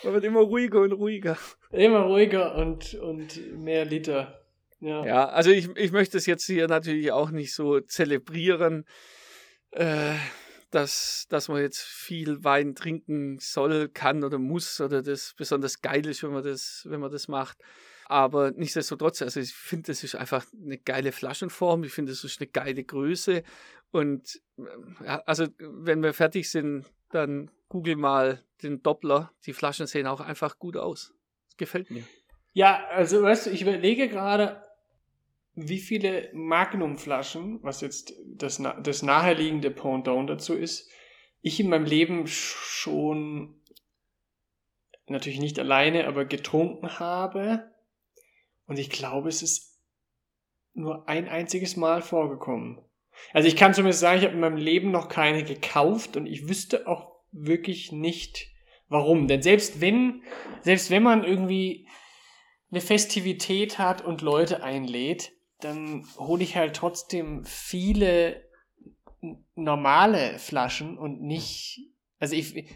Man 0.04 0.14
wird 0.14 0.24
immer 0.24 0.40
ruhiger 0.40 0.82
und 0.82 0.94
ruhiger. 0.94 1.38
Immer 1.72 2.02
ruhiger 2.02 2.56
und, 2.56 2.94
und 2.96 3.58
mehr 3.58 3.86
Liter. 3.86 4.42
Ja. 4.80 5.06
Ja, 5.06 5.30
also 5.30 5.52
ich, 5.52 5.70
ich 5.78 5.92
möchte 5.92 6.18
es 6.18 6.26
jetzt 6.26 6.46
hier 6.46 6.68
natürlich 6.68 7.12
auch 7.12 7.30
nicht 7.30 7.54
so 7.54 7.80
zelebrieren, 7.80 8.86
äh, 9.72 10.16
dass, 10.72 11.26
dass 11.30 11.48
man 11.48 11.62
jetzt 11.62 11.82
viel 11.82 12.44
Wein 12.44 12.76
trinken 12.76 13.38
soll, 13.40 13.90
kann 13.90 14.24
oder 14.24 14.40
muss 14.40 14.82
oder 14.82 15.02
das 15.02 15.34
besonders 15.38 15.82
geil 15.82 16.06
ist, 16.06 16.24
wenn 16.24 16.34
man 16.34 16.44
das, 16.44 16.86
wenn 16.90 17.00
man 17.00 17.12
das 17.12 17.28
macht. 17.28 17.58
Aber 18.06 18.52
nichtsdestotrotz, 18.52 19.22
also 19.22 19.40
ich 19.40 19.54
finde, 19.54 19.88
das 19.88 20.04
ist 20.04 20.16
einfach 20.16 20.46
eine 20.62 20.78
geile 20.78 21.12
Flaschenform. 21.12 21.84
Ich 21.84 21.94
finde, 21.94 22.12
das 22.12 22.24
ist 22.24 22.42
eine 22.42 22.50
geile 22.50 22.84
Größe. 22.84 23.44
Und 23.92 24.42
ähm, 24.58 24.98
ja, 25.06 25.22
also, 25.26 25.48
wenn 25.60 26.02
wir 26.04 26.14
fertig 26.14 26.50
sind, 26.50 26.86
dann 27.12 27.52
google 27.70 27.96
mal 27.96 28.44
den 28.62 28.82
Doppler. 28.82 29.32
Die 29.46 29.54
Flaschen 29.54 29.88
sehen 29.88 30.08
auch 30.08 30.20
einfach 30.20 30.60
gut 30.60 30.78
aus. 30.78 31.14
Das 31.48 31.58
gefällt 31.58 31.92
mir. 31.92 32.04
Ja, 32.54 32.86
also 32.90 33.22
weißt 33.22 33.48
du, 33.48 33.50
ich 33.52 33.62
überlege 33.62 34.10
gerade, 34.10 34.64
wie 35.56 35.80
viele 35.80 36.30
Magnumflaschen, 36.34 37.60
was 37.64 37.82
jetzt 37.82 38.14
das, 38.26 38.62
das 38.82 39.04
naheliegende 39.04 39.72
Pendant 39.72 40.30
dazu 40.30 40.56
ist, 40.56 40.90
ich 41.42 41.60
in 41.60 41.70
meinem 41.70 41.86
Leben 41.86 42.26
schon 42.28 43.62
natürlich 45.08 45.40
nicht 45.40 45.60
alleine, 45.60 46.08
aber 46.08 46.26
getrunken 46.26 47.00
habe. 47.00 47.72
Und 48.66 48.80
ich 48.80 48.90
glaube, 48.90 49.30
es 49.30 49.42
ist 49.42 49.80
nur 50.74 51.08
ein 51.08 51.28
einziges 51.28 51.76
Mal 51.78 52.02
vorgekommen. 52.02 52.80
Also 53.32 53.48
ich 53.48 53.56
kann 53.56 53.74
zumindest 53.74 54.00
sagen, 54.00 54.20
ich 54.20 54.26
habe 54.26 54.34
in 54.34 54.40
meinem 54.40 54.58
Leben 54.58 54.92
noch 54.92 55.08
keine 55.08 55.44
gekauft 55.44 56.18
und 56.18 56.26
ich 56.26 56.48
wüsste 56.48 56.88
auch 56.88 57.12
wirklich 57.32 57.92
nicht, 57.92 58.48
warum. 58.88 59.28
Denn 59.28 59.42
selbst 59.42 59.82
wenn, 59.82 60.24
selbst 60.62 60.90
wenn 60.90 61.04
man 61.04 61.24
irgendwie 61.24 61.88
eine 62.72 62.82
Festivität 62.82 63.78
hat 63.78 64.04
und 64.04 64.22
Leute 64.22 64.64
einlädt, 64.64 65.32
dann 65.60 66.06
hole 66.18 66.44
ich 66.44 66.56
halt 66.56 66.76
trotzdem 66.76 67.46
viele 67.46 68.44
normale 69.56 70.40
Flaschen 70.40 70.98
und 70.98 71.22
nicht. 71.22 71.80
Also 72.20 72.36
ich 72.36 72.68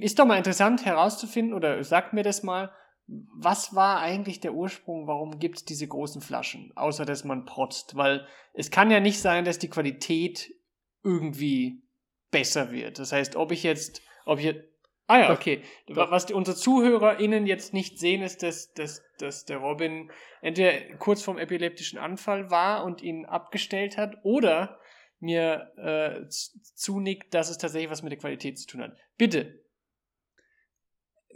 ist 0.00 0.18
doch 0.18 0.26
mal 0.26 0.36
interessant 0.36 0.84
herauszufinden 0.84 1.54
oder 1.54 1.82
sagt 1.84 2.12
mir 2.12 2.22
das 2.22 2.42
mal, 2.42 2.70
was 3.06 3.74
war 3.74 4.00
eigentlich 4.00 4.40
der 4.40 4.54
Ursprung, 4.54 5.06
warum 5.06 5.38
gibt 5.38 5.58
es 5.58 5.64
diese 5.64 5.86
großen 5.86 6.22
Flaschen, 6.22 6.72
außer 6.74 7.04
dass 7.04 7.24
man 7.24 7.44
protzt? 7.44 7.96
Weil 7.96 8.26
es 8.54 8.70
kann 8.70 8.90
ja 8.90 9.00
nicht 9.00 9.20
sein, 9.20 9.44
dass 9.44 9.58
die 9.58 9.68
Qualität 9.68 10.54
irgendwie 11.02 11.82
besser 12.30 12.72
wird. 12.72 12.98
Das 12.98 13.12
heißt, 13.12 13.36
ob 13.36 13.52
ich 13.52 13.62
jetzt, 13.62 14.02
ob 14.24 14.38
ich 14.38 14.46
jetzt, 14.46 14.64
ah 15.06 15.18
ja, 15.18 15.32
okay. 15.32 15.62
Doch. 15.86 16.10
Was 16.10 16.26
die, 16.26 16.34
unsere 16.34 16.56
ZuhörerInnen 16.56 17.46
jetzt 17.46 17.74
nicht 17.74 17.98
sehen, 17.98 18.22
ist, 18.22 18.42
dass, 18.42 18.72
dass, 18.72 19.02
dass 19.18 19.44
der 19.44 19.58
Robin 19.58 20.10
entweder 20.40 20.96
kurz 20.96 21.22
vorm 21.22 21.38
epileptischen 21.38 21.98
Anfall 21.98 22.50
war 22.50 22.84
und 22.84 23.02
ihn 23.02 23.26
abgestellt 23.26 23.98
hat 23.98 24.16
oder 24.24 24.80
mir 25.20 25.72
äh, 25.76 26.28
zunickt, 26.28 27.34
dass 27.34 27.50
es 27.50 27.58
tatsächlich 27.58 27.90
was 27.90 28.02
mit 28.02 28.12
der 28.12 28.18
Qualität 28.18 28.58
zu 28.58 28.66
tun 28.66 28.82
hat. 28.82 28.96
Bitte. 29.16 29.62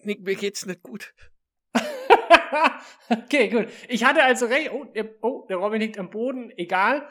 Nick, 0.02 0.22
mir 0.22 0.34
geht's 0.34 0.64
nicht 0.66 0.82
gut. 0.82 1.14
okay, 3.08 3.48
gut. 3.48 3.68
Ich 3.88 4.04
hatte 4.04 4.22
also 4.22 4.46
recht. 4.46 4.70
Oh 4.72 4.84
der, 4.84 5.22
oh, 5.22 5.46
der 5.48 5.56
Robin 5.58 5.80
liegt 5.80 5.98
am 5.98 6.10
Boden. 6.10 6.50
Egal. 6.56 7.08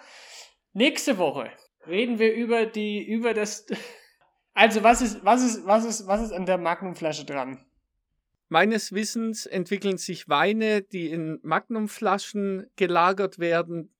Nächste 0.73 1.17
Woche 1.17 1.51
reden 1.87 2.19
wir 2.19 2.33
über 2.33 2.65
die, 2.65 3.05
über 3.05 3.33
das. 3.33 3.65
Also, 4.59 4.81
was 4.81 5.03
ist, 5.03 5.23
was 5.23 5.43
ist, 5.43 5.67
was 5.67 5.85
ist, 5.85 6.07
was 6.07 6.19
ist 6.19 6.31
an 6.31 6.47
der 6.47 6.57
Magnumflasche 6.57 7.25
dran? 7.25 7.63
Meines 8.49 8.91
Wissens 8.91 9.45
entwickeln 9.45 9.97
sich 9.97 10.29
Weine, 10.29 10.81
die 10.81 11.11
in 11.11 11.39
Magnumflaschen 11.43 12.65
gelagert 12.75 13.37
werden, 13.37 13.93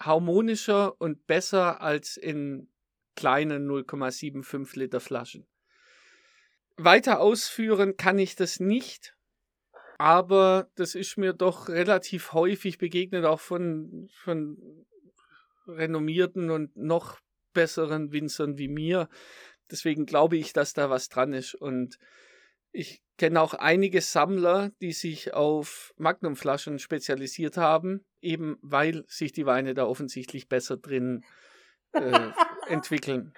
harmonischer 0.00 1.00
und 1.00 1.28
besser 1.28 1.80
als 1.80 2.16
in 2.16 2.72
kleinen 3.14 3.70
0,75 3.70 4.78
Liter 4.78 4.98
Flaschen. 4.98 5.46
Weiter 6.76 7.20
ausführen 7.20 7.96
kann 7.96 8.18
ich 8.18 8.34
das 8.34 8.58
nicht, 8.58 9.14
aber 9.98 10.68
das 10.74 10.94
ist 10.94 11.16
mir 11.16 11.32
doch 11.32 11.68
relativ 11.68 12.32
häufig 12.32 12.78
begegnet, 12.78 13.24
auch 13.24 13.40
von, 13.40 14.08
von 14.14 14.86
renommierten 15.66 16.50
und 16.50 16.76
noch 16.76 17.18
besseren 17.52 18.12
Winzern 18.12 18.58
wie 18.58 18.68
mir. 18.68 19.08
Deswegen 19.70 20.06
glaube 20.06 20.36
ich, 20.36 20.52
dass 20.52 20.72
da 20.72 20.90
was 20.90 21.08
dran 21.08 21.32
ist 21.32 21.54
und 21.54 21.98
ich 22.72 23.02
kenne 23.18 23.40
auch 23.40 23.54
einige 23.54 24.00
Sammler, 24.00 24.72
die 24.80 24.92
sich 24.92 25.34
auf 25.34 25.92
Magnumflaschen 25.96 26.78
spezialisiert 26.78 27.56
haben, 27.56 28.04
eben 28.20 28.58
weil 28.62 29.04
sich 29.06 29.32
die 29.32 29.46
Weine 29.46 29.74
da 29.74 29.84
offensichtlich 29.84 30.48
besser 30.48 30.78
drin 30.78 31.24
äh, 31.92 32.30
entwickeln. 32.68 33.34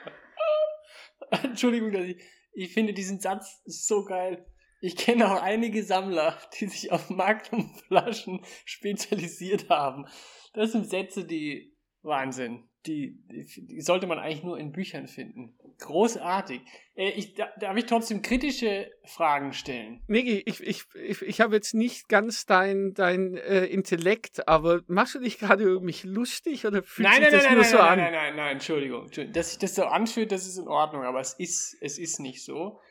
Entschuldigung, 1.43 1.93
ich, 1.95 2.23
ich 2.53 2.73
finde 2.73 2.95
diesen 2.95 3.21
Satz 3.21 3.61
so 3.65 4.05
geil. 4.05 4.47
Ich 4.85 4.97
kenne 4.97 5.33
auch 5.33 5.41
einige 5.41 5.83
Sammler, 5.83 6.37
die 6.61 6.67
sich 6.67 6.93
auf 6.93 7.09
Magnumflaschen 7.09 8.43
spezialisiert 8.67 9.71
haben. 9.71 10.05
Das 10.53 10.73
sind 10.73 10.91
Sätze, 10.91 11.25
die 11.25 11.75
Wahnsinn. 12.03 12.69
Die, 12.85 13.19
die, 13.31 13.67
die 13.67 13.81
sollte 13.81 14.07
man 14.07 14.19
eigentlich 14.19 14.43
nur 14.43 14.59
in 14.59 14.73
Büchern 14.73 15.09
finden. 15.09 15.57
Großartig. 15.79 16.61
Äh, 16.97 17.13
ich, 17.13 17.33
da, 17.33 17.49
darf 17.59 17.79
ich 17.79 17.87
trotzdem 17.87 18.21
kritische 18.21 18.91
Fragen 19.07 19.55
stellen? 19.55 20.03
Niki, 20.07 20.43
ich, 20.45 20.61
ich, 20.61 20.85
ich, 20.95 21.23
ich 21.23 21.41
habe 21.41 21.55
jetzt 21.55 21.73
nicht 21.73 22.11
ganz 22.11 22.45
dein, 22.45 22.93
dein 22.93 23.39
äh, 23.39 23.65
Intellekt, 23.65 24.47
aber 24.49 24.83
machst 24.87 25.15
du 25.15 25.21
dich 25.21 25.39
gerade 25.39 25.65
über 25.65 25.81
mich 25.81 26.05
lustig 26.05 26.67
oder 26.67 26.83
fühlt 26.83 27.09
Nein, 27.09 27.23
sich 27.23 27.33
nein, 27.33 27.33
das 27.33 27.45
nein, 27.45 27.55
nur 27.55 27.63
nein, 27.63 27.71
so 27.71 27.79
nein, 27.79 27.89
an? 27.89 27.99
nein, 27.99 28.13
nein, 28.13 28.23
nein, 28.23 28.37
nein, 28.37 28.53
Entschuldigung. 28.57 29.05
Entschuldigung. 29.07 29.33
Dass 29.33 29.49
sich 29.49 29.59
das 29.59 29.75
so 29.77 29.85
anfühlt, 29.85 30.31
das 30.31 30.47
ist 30.47 30.59
in 30.59 30.69
Ordnung, 30.69 31.05
aber 31.05 31.21
es 31.21 31.33
ist, 31.33 31.75
es 31.81 31.99
ist 31.99 32.21
nicht 32.21 32.45
so. 32.45 32.83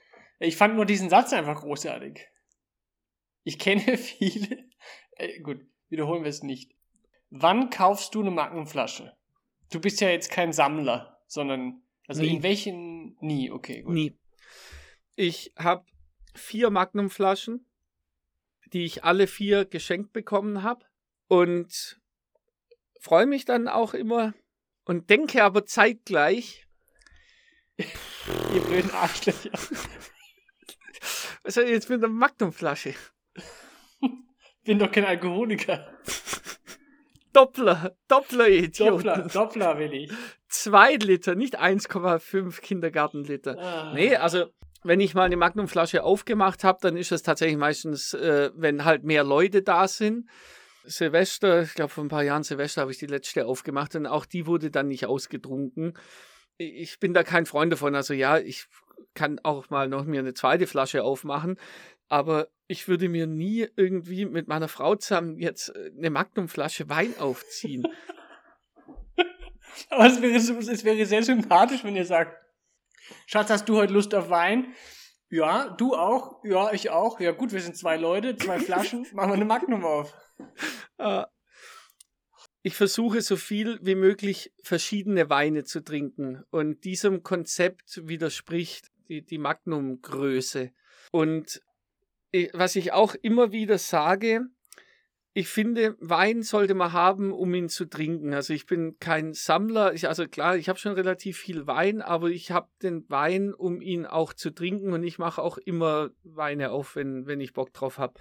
Ich 0.43 0.57
fand 0.57 0.75
nur 0.75 0.85
diesen 0.85 1.09
Satz 1.09 1.31
einfach 1.31 1.61
großartig. 1.61 2.27
Ich 3.43 3.59
kenne 3.59 3.97
viele. 3.97 4.65
Äh, 5.11 5.39
gut, 5.41 5.61
wiederholen 5.89 6.23
wir 6.23 6.29
es 6.29 6.43
nicht. 6.43 6.73
Wann 7.29 7.69
kaufst 7.69 8.13
du 8.13 8.21
eine 8.21 8.31
Magnumflasche? 8.31 9.15
Du 9.71 9.79
bist 9.79 10.01
ja 10.01 10.09
jetzt 10.09 10.29
kein 10.29 10.53
Sammler, 10.53 11.21
sondern 11.27 11.81
also 12.07 12.21
Nie. 12.21 12.35
in 12.35 12.43
welchen 12.43 13.17
nie, 13.21 13.51
okay, 13.51 13.81
gut. 13.81 13.93
Nie. 13.93 14.17
Ich 15.15 15.53
habe 15.57 15.85
vier 16.35 16.69
Magnumflaschen, 16.69 17.65
die 18.73 18.83
ich 18.83 19.03
alle 19.03 19.27
vier 19.27 19.65
geschenkt 19.65 20.11
bekommen 20.11 20.61
habe 20.61 20.85
und 21.27 22.01
freue 22.99 23.25
mich 23.25 23.45
dann 23.45 23.67
auch 23.67 23.93
immer 23.93 24.33
und 24.83 25.09
denke 25.09 25.43
aber 25.43 25.65
zeitgleich, 25.65 26.67
Ihr 28.53 28.61
blöden 28.61 28.91
Arschlöcher. 28.91 29.51
was 31.43 31.57
ich 31.57 31.69
jetzt 31.69 31.89
mit 31.89 32.03
einer 32.03 32.11
Magnumflasche? 32.13 32.93
Bin 34.63 34.79
doch 34.79 34.91
kein 34.91 35.05
Alkoholiker. 35.05 35.87
Doppler, 37.33 37.95
Doppler, 38.07 38.47
Idioten. 38.47 39.07
Doppler, 39.07 39.27
Doppler 39.27 39.79
will 39.79 39.93
ich. 39.93 40.11
Zwei 40.47 40.95
Liter, 40.95 41.35
nicht 41.35 41.59
1,5 41.59 42.61
Kindergartenliter. 42.61 43.57
Ah. 43.57 43.93
Nee, 43.93 44.15
also 44.15 44.45
wenn 44.83 44.99
ich 44.99 45.15
mal 45.15 45.23
eine 45.23 45.37
Magnumflasche 45.37 46.03
aufgemacht 46.03 46.63
habe, 46.63 46.79
dann 46.81 46.95
ist 46.95 47.11
es 47.11 47.23
tatsächlich 47.23 47.57
meistens, 47.57 48.13
äh, 48.13 48.51
wenn 48.55 48.85
halt 48.85 49.03
mehr 49.03 49.23
Leute 49.23 49.63
da 49.63 49.87
sind. 49.87 50.29
Silvester, 50.85 51.63
ich 51.63 51.73
glaube 51.73 51.89
vor 51.89 52.03
ein 52.03 52.09
paar 52.09 52.23
Jahren 52.23 52.43
Silvester 52.43 52.81
habe 52.81 52.91
ich 52.91 52.97
die 52.97 53.07
letzte 53.07 53.45
aufgemacht 53.45 53.95
und 53.95 54.05
auch 54.05 54.25
die 54.25 54.45
wurde 54.45 54.69
dann 54.69 54.89
nicht 54.89 55.05
ausgetrunken. 55.05 55.93
Ich 56.57 56.99
bin 56.99 57.13
da 57.13 57.23
kein 57.23 57.45
Freund 57.45 57.71
davon. 57.71 57.95
Also 57.95 58.13
ja, 58.13 58.37
ich 58.37 58.67
kann 59.13 59.39
auch 59.43 59.69
mal 59.69 59.87
noch 59.87 60.05
mir 60.05 60.19
eine 60.19 60.33
zweite 60.33 60.67
Flasche 60.67 61.03
aufmachen, 61.03 61.57
aber 62.09 62.47
ich 62.67 62.87
würde 62.87 63.09
mir 63.09 63.27
nie 63.27 63.67
irgendwie 63.75 64.25
mit 64.25 64.47
meiner 64.47 64.67
Frau 64.67 64.95
zusammen 64.95 65.39
jetzt 65.39 65.69
äh, 65.69 65.91
eine 65.97 66.09
Magnumflasche 66.09 66.89
Wein 66.89 67.13
aufziehen. 67.19 67.87
Aber 69.89 70.05
es 70.05 70.21
wäre, 70.21 70.35
es 70.35 70.83
wäre 70.83 71.05
sehr 71.05 71.23
sympathisch, 71.23 71.83
wenn 71.83 71.95
ihr 71.95 72.05
sagt, 72.05 72.37
Schatz, 73.25 73.49
hast 73.49 73.67
du 73.67 73.77
heute 73.77 73.93
Lust 73.93 74.13
auf 74.13 74.29
Wein? 74.29 74.73
Ja, 75.29 75.69
du 75.69 75.95
auch? 75.95 76.43
Ja, 76.43 76.71
ich 76.73 76.91
auch. 76.91 77.19
Ja 77.19 77.31
gut, 77.31 77.51
wir 77.51 77.61
sind 77.61 77.75
zwei 77.75 77.97
Leute, 77.97 78.35
zwei 78.35 78.59
Flaschen, 78.67 79.07
machen 79.13 79.31
wir 79.31 79.35
eine 79.35 79.45
Magnum 79.45 79.83
auf. 79.83 80.13
Äh, 80.97 81.23
Ich 82.65 82.75
versuche 82.75 83.21
so 83.21 83.35
viel 83.35 83.77
wie 83.81 83.95
möglich 83.95 84.53
verschiedene 84.63 85.29
Weine 85.29 85.65
zu 85.65 85.83
trinken 85.83 86.43
und 86.49 86.85
diesem 86.85 87.21
Konzept 87.21 88.07
widerspricht 88.07 88.89
die, 89.09 89.21
die 89.21 89.37
Magnum-Größe. 89.37 90.71
Und 91.11 91.61
was 92.53 92.77
ich 92.77 92.93
auch 92.93 93.15
immer 93.15 93.51
wieder 93.51 93.77
sage, 93.77 94.47
ich 95.33 95.49
finde, 95.49 95.97
Wein 95.99 96.41
sollte 96.41 96.73
man 96.73 96.93
haben, 96.93 97.33
um 97.33 97.53
ihn 97.53 97.67
zu 97.67 97.85
trinken. 97.85 98.33
Also 98.33 98.53
ich 98.53 98.65
bin 98.65 98.97
kein 98.99 99.33
Sammler. 99.33 99.93
Ich, 99.93 100.07
also 100.07 100.27
klar, 100.27 100.55
ich 100.55 100.69
habe 100.69 100.79
schon 100.79 100.93
relativ 100.93 101.39
viel 101.39 101.65
Wein, 101.65 102.01
aber 102.01 102.29
ich 102.29 102.51
habe 102.51 102.69
den 102.81 103.09
Wein, 103.09 103.53
um 103.53 103.81
ihn 103.81 104.05
auch 104.05 104.33
zu 104.33 104.51
trinken. 104.51 104.93
Und 104.93 105.03
ich 105.03 105.17
mache 105.17 105.41
auch 105.41 105.57
immer 105.57 106.11
Weine 106.23 106.71
auf, 106.71 106.95
wenn, 106.95 107.25
wenn 107.25 107.41
ich 107.41 107.53
Bock 107.53 107.73
drauf 107.73 107.97
habe. 107.97 108.19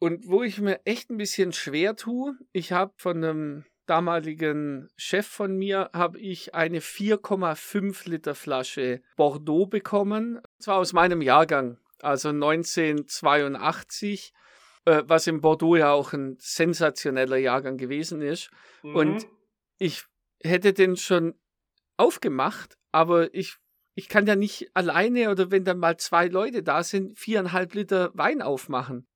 Und 0.00 0.28
wo 0.28 0.42
ich 0.42 0.60
mir 0.60 0.80
echt 0.84 1.10
ein 1.10 1.16
bisschen 1.16 1.52
schwer 1.52 1.94
tue, 1.94 2.36
ich 2.52 2.72
habe 2.72 2.92
von 2.96 3.16
einem 3.24 3.64
damaligen 3.88 4.88
Chef 4.96 5.26
von 5.26 5.56
mir, 5.56 5.90
habe 5.92 6.18
ich 6.18 6.54
eine 6.54 6.80
4,5 6.80 8.08
Liter 8.08 8.34
Flasche 8.34 9.00
Bordeaux 9.16 9.66
bekommen. 9.66 10.40
Zwar 10.58 10.76
aus 10.76 10.92
meinem 10.92 11.22
Jahrgang, 11.22 11.78
also 12.00 12.28
1982 12.28 14.32
äh, 14.88 15.04
was 15.06 15.26
in 15.26 15.42
Bordeaux 15.42 15.76
ja 15.76 15.92
auch 15.92 16.14
ein 16.14 16.36
sensationeller 16.38 17.36
Jahrgang 17.36 17.76
gewesen 17.76 18.22
ist. 18.22 18.50
Mhm. 18.82 18.96
Und 18.96 19.26
ich 19.78 20.04
hätte 20.42 20.72
den 20.72 20.96
schon 20.96 21.34
aufgemacht, 21.98 22.78
aber 22.90 23.32
ich, 23.34 23.56
ich 23.94 24.08
kann 24.08 24.26
ja 24.26 24.34
nicht 24.34 24.70
alleine 24.74 25.30
oder 25.30 25.50
wenn 25.50 25.64
dann 25.64 25.78
mal 25.78 25.98
zwei 25.98 26.28
Leute 26.28 26.62
da 26.62 26.82
sind, 26.82 27.18
viereinhalb 27.18 27.74
Liter 27.74 28.12
Wein 28.14 28.40
aufmachen. 28.40 29.06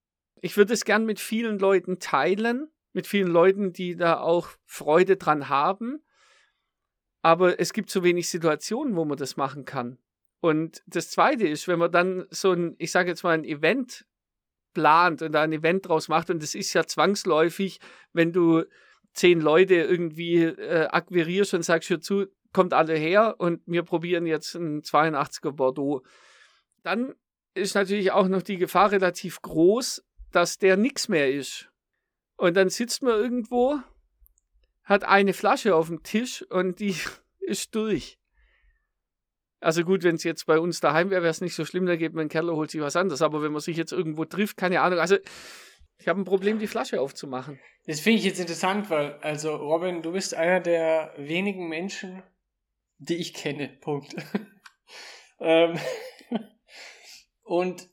Ich 0.42 0.56
würde 0.56 0.74
es 0.74 0.84
gern 0.84 1.06
mit 1.06 1.20
vielen 1.20 1.58
Leuten 1.58 2.00
teilen, 2.00 2.68
mit 2.92 3.06
vielen 3.06 3.28
Leuten, 3.28 3.72
die 3.72 3.96
da 3.96 4.20
auch 4.20 4.48
Freude 4.64 5.16
dran 5.16 5.48
haben. 5.48 6.02
Aber 7.22 7.60
es 7.60 7.72
gibt 7.72 7.90
so 7.90 8.02
wenig 8.02 8.28
Situationen, 8.28 8.96
wo 8.96 9.04
man 9.04 9.16
das 9.16 9.36
machen 9.36 9.64
kann. 9.64 9.98
Und 10.40 10.82
das 10.86 11.10
Zweite 11.10 11.46
ist, 11.46 11.68
wenn 11.68 11.78
man 11.78 11.92
dann 11.92 12.26
so 12.30 12.52
ein, 12.52 12.74
ich 12.78 12.90
sage 12.90 13.10
jetzt 13.10 13.22
mal, 13.22 13.34
ein 13.34 13.44
Event 13.44 14.04
plant 14.74 15.22
und 15.22 15.32
da 15.32 15.42
ein 15.42 15.52
Event 15.52 15.86
draus 15.86 16.08
macht. 16.08 16.30
Und 16.30 16.42
das 16.42 16.54
ist 16.54 16.72
ja 16.72 16.84
zwangsläufig, 16.84 17.78
wenn 18.12 18.32
du 18.32 18.64
zehn 19.14 19.40
Leute 19.40 19.74
irgendwie 19.74 20.42
äh, 20.42 20.86
akquirierst 20.86 21.54
und 21.54 21.62
sagst, 21.62 21.90
hör 21.90 22.00
zu, 22.00 22.26
kommt 22.52 22.72
alle 22.74 22.94
her 22.94 23.36
und 23.38 23.62
wir 23.66 23.82
probieren 23.82 24.26
jetzt 24.26 24.54
ein 24.54 24.82
82er 24.82 25.52
Bordeaux. 25.52 26.02
Dann 26.82 27.14
ist 27.54 27.74
natürlich 27.74 28.12
auch 28.12 28.28
noch 28.28 28.42
die 28.42 28.56
Gefahr 28.56 28.92
relativ 28.92 29.40
groß, 29.42 30.04
dass 30.30 30.58
der 30.58 30.76
nichts 30.76 31.08
mehr 31.08 31.32
ist. 31.32 31.71
Und 32.42 32.54
dann 32.54 32.70
sitzt 32.70 33.04
man 33.04 33.14
irgendwo, 33.14 33.78
hat 34.82 35.04
eine 35.04 35.32
Flasche 35.32 35.76
auf 35.76 35.86
dem 35.86 36.02
Tisch 36.02 36.42
und 36.50 36.80
die 36.80 36.96
ist 37.38 37.72
durch. 37.76 38.18
Also 39.60 39.84
gut, 39.84 40.02
wenn 40.02 40.16
es 40.16 40.24
jetzt 40.24 40.46
bei 40.46 40.58
uns 40.58 40.80
daheim 40.80 41.10
wäre, 41.10 41.22
wäre 41.22 41.30
es 41.30 41.40
nicht 41.40 41.54
so 41.54 41.64
schlimm, 41.64 41.86
da 41.86 41.94
geht 41.94 42.14
man 42.14 42.22
in 42.22 42.26
den 42.26 42.32
Keller, 42.32 42.56
holt 42.56 42.72
sich 42.72 42.80
was 42.80 42.96
anderes. 42.96 43.22
Aber 43.22 43.44
wenn 43.44 43.52
man 43.52 43.60
sich 43.60 43.76
jetzt 43.76 43.92
irgendwo 43.92 44.24
trifft, 44.24 44.56
keine 44.56 44.80
Ahnung. 44.80 44.98
Also 44.98 45.18
ich 45.98 46.08
habe 46.08 46.20
ein 46.20 46.24
Problem, 46.24 46.58
die 46.58 46.66
Flasche 46.66 47.00
aufzumachen. 47.00 47.60
Das 47.86 48.00
finde 48.00 48.18
ich 48.18 48.24
jetzt 48.24 48.40
interessant, 48.40 48.90
weil, 48.90 49.12
also 49.20 49.54
Robin, 49.54 50.02
du 50.02 50.10
bist 50.10 50.34
einer 50.34 50.58
der 50.58 51.14
wenigen 51.16 51.68
Menschen, 51.68 52.24
die 52.98 53.18
ich 53.18 53.34
kenne. 53.34 53.68
Punkt. 53.80 54.16
ähm, 55.38 55.78
und 57.44 57.88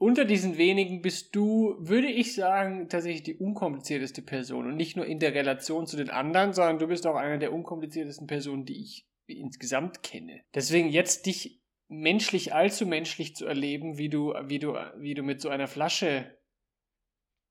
unter 0.00 0.24
diesen 0.24 0.56
wenigen 0.56 1.02
bist 1.02 1.36
du, 1.36 1.76
würde 1.78 2.08
ich 2.08 2.34
sagen, 2.34 2.88
tatsächlich 2.88 3.22
die 3.22 3.36
unkomplizierteste 3.36 4.22
Person. 4.22 4.66
Und 4.66 4.76
nicht 4.76 4.96
nur 4.96 5.04
in 5.04 5.18
der 5.18 5.34
Relation 5.34 5.86
zu 5.86 5.98
den 5.98 6.08
anderen, 6.08 6.54
sondern 6.54 6.78
du 6.78 6.86
bist 6.86 7.06
auch 7.06 7.16
einer 7.16 7.36
der 7.36 7.52
unkompliziertesten 7.52 8.26
Personen, 8.26 8.64
die 8.64 8.80
ich 8.80 9.06
insgesamt 9.26 10.02
kenne. 10.02 10.40
Deswegen 10.54 10.88
jetzt 10.88 11.26
dich 11.26 11.60
menschlich, 11.88 12.54
allzu 12.54 12.86
menschlich 12.86 13.36
zu 13.36 13.44
erleben, 13.44 13.98
wie 13.98 14.08
du, 14.08 14.32
wie 14.46 14.58
du, 14.58 14.74
wie 14.96 15.12
du 15.12 15.22
mit 15.22 15.42
so 15.42 15.50
einer 15.50 15.68
Flasche 15.68 16.34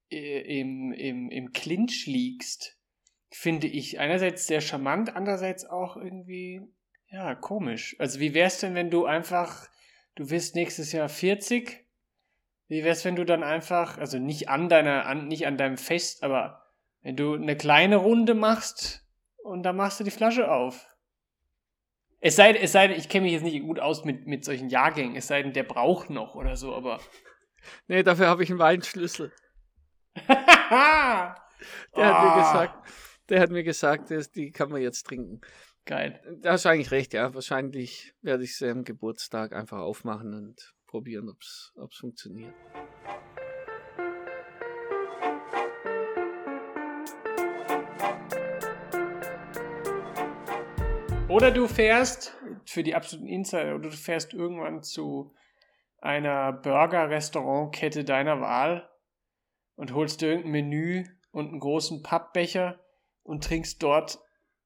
äh, 0.10 0.60
im, 0.60 0.92
im, 0.92 1.30
im 1.30 1.52
Clinch 1.52 2.08
liegst, 2.08 2.80
finde 3.30 3.68
ich 3.68 4.00
einerseits 4.00 4.48
sehr 4.48 4.62
charmant, 4.62 5.16
andererseits 5.16 5.66
auch 5.66 5.98
irgendwie, 5.98 6.62
ja, 7.12 7.36
komisch. 7.36 7.96
Also 8.00 8.20
wie 8.20 8.34
wär's 8.34 8.60
denn, 8.60 8.74
wenn 8.74 8.90
du 8.90 9.06
einfach, 9.06 9.70
du 10.16 10.32
wirst 10.32 10.56
nächstes 10.56 10.94
Jahr 10.94 11.10
40, 11.10 11.86
wie 12.70 12.84
wär's, 12.84 13.04
wenn 13.04 13.16
du 13.16 13.26
dann 13.26 13.44
einfach, 13.44 13.98
also 13.98 14.20
nicht 14.20 14.48
an 14.48 14.70
deiner, 14.70 15.06
an, 15.06 15.28
nicht 15.28 15.46
an 15.48 15.58
deinem 15.58 15.78
Fest, 15.78 16.24
aber 16.24 16.64
wenn 17.02 17.16
du 17.16 17.34
eine 17.34 17.58
kleine 17.58 17.98
Runde 17.98 18.36
machst 18.36 19.06
und 19.44 19.64
dann 19.64 19.76
machst 19.76 20.00
du 20.00 20.04
die 20.04 20.12
Flasche 20.12 20.50
auf. 20.50 20.88
Es 22.22 22.36
sei, 22.36 22.54
es 22.54 22.72
sei 22.72 22.88
denn, 22.88 22.98
ich 22.98 23.10
kenne 23.10 23.24
mich 23.24 23.34
jetzt 23.34 23.44
nicht 23.44 23.62
gut 23.62 23.80
aus 23.80 24.06
mit, 24.06 24.28
mit 24.28 24.46
solchen 24.46 24.70
Jahrgängen, 24.70 25.16
es 25.16 25.28
sei 25.28 25.42
denn, 25.42 25.54
der 25.54 25.64
braucht 25.64 26.10
noch 26.10 26.36
oder 26.36 26.56
so, 26.56 26.74
aber. 26.74 27.02
Nee, 27.90 28.04
dafür 28.04 28.28
habe 28.28 28.42
ich 28.42 28.50
einen 28.50 28.60
Weinschlüssel. 28.60 29.34
der 30.28 31.36
oh. 31.92 32.02
hat 32.02 32.24
mir 32.24 32.32
ah. 32.32 32.40
gesagt, 32.40 32.90
der 33.28 33.42
hat 33.42 33.50
mir 33.50 33.64
gesagt, 33.64 34.12
das, 34.12 34.32
die 34.32 34.52
kann 34.52 34.70
man 34.70 34.82
jetzt 34.82 35.04
trinken. 35.04 35.42
Geil. 35.86 36.22
Da 36.42 36.54
hast 36.54 36.64
du 36.64 36.70
eigentlich 36.70 36.92
recht, 36.92 37.14
ja. 37.14 37.34
Wahrscheinlich 37.34 38.14
werde 38.22 38.46
ich 38.46 38.56
sie 38.56 38.70
am 38.70 38.86
Geburtstag 38.86 39.52
einfach 39.52 39.80
aufmachen 39.80 40.34
und 40.34 40.74
probieren, 40.89 41.30
ob 41.30 41.39
es 41.39 41.71
funktioniert. 41.97 42.54
Oder 51.28 51.52
du 51.52 51.67
fährst, 51.67 52.36
für 52.65 52.82
die 52.82 52.95
absoluten 52.95 53.28
Insider, 53.28 53.75
oder 53.75 53.89
du 53.89 53.95
fährst 53.95 54.34
irgendwann 54.34 54.82
zu 54.82 55.36
einer 55.99 56.52
Burger-Restaurant-Kette 56.54 58.04
deiner 58.04 58.41
Wahl 58.41 58.89
und 59.75 59.93
holst 59.93 60.21
dir 60.21 60.30
irgendein 60.30 60.52
Menü 60.52 61.06
und 61.32 61.49
einen 61.49 61.60
großen 61.60 62.02
Pappbecher 62.02 62.80
und 63.21 63.43
trinkst 63.43 63.84
dort 63.84 64.19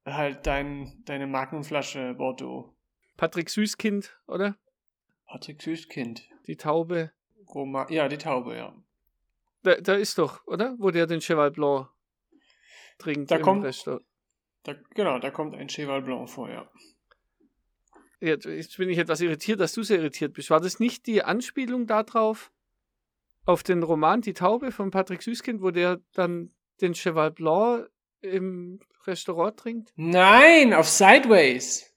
halt 0.06 0.48
dein, 0.48 1.04
deine 1.06 1.28
Markenflasche 1.28 2.14
Bordeaux. 2.14 2.74
Patrick 3.18 3.50
Süßkind, 3.50 4.18
oder? 4.28 4.56
Patrick 5.34 5.64
Süßkind. 5.64 6.30
Die 6.46 6.58
Taube. 6.58 7.12
Roma 7.56 7.88
ja, 7.90 8.08
die 8.08 8.20
Taube, 8.20 8.56
ja. 8.56 8.76
Da, 9.64 9.78
da 9.82 9.96
ist 9.96 10.20
doch, 10.20 10.46
oder? 10.46 10.76
Wo 10.78 10.92
der 10.92 11.08
den 11.08 11.22
Cheval 11.22 11.50
Blanc 11.50 11.90
trinkt 13.00 13.32
da 13.32 13.40
kommt, 13.40 13.64
Restaurant. 13.64 14.06
Da, 14.62 14.76
genau, 14.94 15.18
da 15.18 15.32
kommt 15.32 15.56
ein 15.56 15.70
Cheval 15.70 16.04
Blanc 16.04 16.30
vor, 16.30 16.52
ja. 16.52 16.70
Jetzt 18.20 18.78
bin 18.78 18.90
ich 18.90 19.00
etwas 19.00 19.22
irritiert, 19.22 19.60
dass 19.60 19.74
du 19.74 19.82
so 19.82 19.96
irritiert 19.96 20.34
bist. 20.34 20.52
War 20.52 20.62
das 20.62 20.80
nicht 20.80 21.08
die 21.08 21.24
Anspielung 21.24 21.88
darauf, 21.88 22.52
auf 23.46 23.64
den 23.64 23.82
Roman 23.82 24.22
Die 24.22 24.34
Taube 24.34 24.72
von 24.72 24.92
Patrick 24.92 25.24
Süßkind, 25.24 25.64
wo 25.64 25.72
der 25.72 26.00
dann 26.14 26.54
den 26.80 26.94
Cheval 26.94 27.32
Blanc 27.32 27.90
im 28.22 28.80
Restaurant 29.08 29.58
trinkt? 29.58 29.94
Nein, 29.96 30.76
auf 30.76 30.88
Sideways. 30.88 31.92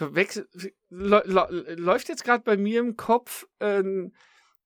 Verwechsel, 0.00 0.48
läuft 0.88 2.08
jetzt 2.08 2.24
gerade 2.24 2.42
bei 2.42 2.56
mir 2.56 2.80
im 2.80 2.96
Kopf 2.96 3.46
ein 3.58 4.12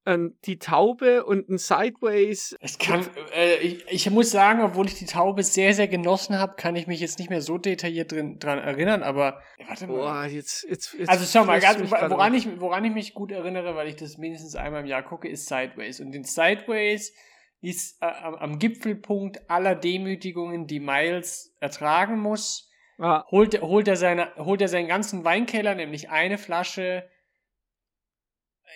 ähm, 0.07 0.37
die 0.45 0.59
Taube 0.59 1.25
und 1.25 1.49
ein 1.49 1.59
Sideways. 1.59 2.57
Es 2.61 2.79
kann, 2.79 3.07
äh, 3.35 3.57
ich, 3.57 3.85
ich, 3.89 4.11
muss 4.11 4.31
sagen, 4.31 4.61
obwohl 4.61 4.87
ich 4.87 4.95
die 4.95 5.07
Taube 5.07 5.43
sehr, 5.43 5.73
sehr 5.75 5.89
genossen 5.89 6.39
habe, 6.39 6.57
kann 6.57 6.77
ich 6.77 6.87
mich 6.87 7.01
jetzt 7.01 7.19
nicht 7.19 7.31
mehr 7.31 7.41
so 7.41 7.59
detailliert 7.59 8.13
drin, 8.13 8.39
dran 8.39 8.59
erinnern, 8.59 9.03
aber 9.03 9.41
warte 9.67 9.87
mal. 9.87 9.95
Boah, 9.95 10.25
jetzt, 10.27 10.67
jetzt, 10.69 10.95
jetzt 10.95 11.09
also 11.09 11.25
schau 11.25 11.47
mal, 11.47 11.61
ganz, 11.61 11.91
woran, 11.91 12.35
ich, 12.35 12.61
woran 12.61 12.85
ich 12.85 12.93
mich 12.93 13.15
gut 13.15 13.33
erinnere, 13.33 13.77
weil 13.77 13.89
ich 13.89 13.97
das 13.97 14.19
mindestens 14.19 14.57
einmal 14.57 14.83
im 14.83 14.87
Jahr 14.87 15.03
gucke, 15.03 15.29
ist 15.29 15.47
Sideways. 15.47 16.01
Und 16.01 16.15
in 16.15 16.25
Sideways 16.25 17.15
ist 17.63 18.03
äh, 18.03 18.07
am 18.07 18.59
Gipfelpunkt 18.59 19.49
aller 19.49 19.75
Demütigungen, 19.75 20.67
die 20.67 20.81
Miles 20.81 21.55
ertragen 21.61 22.19
muss, 22.19 22.71
ah. 22.99 23.25
holt, 23.31 23.61
holt, 23.61 23.89
er 23.89 23.97
seine, 23.97 24.35
holt 24.37 24.61
er 24.61 24.69
seinen 24.69 24.89
ganzen 24.89 25.25
Weinkeller, 25.25 25.75
nämlich 25.75 26.11
eine 26.11 26.39
Flasche 26.39 27.09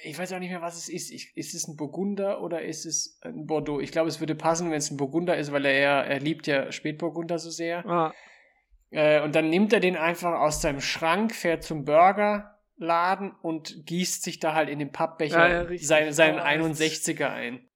ich 0.03 0.19
weiß 0.19 0.33
auch 0.33 0.39
nicht 0.39 0.51
mehr, 0.51 0.63
was 0.63 0.77
es 0.77 0.89
ist. 0.89 1.11
Ich, 1.11 1.37
ist 1.37 1.55
es 1.55 1.67
ein 1.67 1.77
Burgunder 1.77 2.41
oder 2.43 2.63
ist 2.63 2.87
es 2.87 3.19
ein 3.23 3.47
Bordeaux? 3.47 3.81
Ich 3.81 3.93
glaube, 3.93 4.09
es 4.09 4.21
würde 4.21 4.35
passen, 4.35 4.71
wenn 4.71 4.79
es 4.79 4.91
ein 4.91 4.97
Burgunder 4.97 5.37
ist, 5.37 5.53
weil 5.53 5.65
er, 5.65 6.05
er 6.05 6.21
liebt 6.21 6.47
ja 6.47 6.71
Spätburgunder 6.71 7.39
so 7.39 7.51
sehr. 7.51 7.85
Ah. 7.87 8.15
Äh, 8.91 9.23
und 9.23 9.35
dann 9.35 9.51
nimmt 9.51 9.73
er 9.73 9.81
den 9.81 9.97
einfach 9.97 10.39
aus 10.41 10.63
seinem 10.63 10.81
Schrank, 10.81 11.35
fährt 11.35 11.63
zum 11.63 11.85
Burgerladen 11.85 13.33
und 13.43 13.87
gießt 13.87 14.23
sich 14.23 14.39
da 14.39 14.55
halt 14.55 14.69
in 14.69 14.79
den 14.79 14.93
Pappbecher 14.93 15.49
ja, 15.49 15.71
ja, 15.71 15.79
seinen, 15.79 16.13
seinen 16.13 16.39
61er 16.39 17.31
ein. 17.31 17.69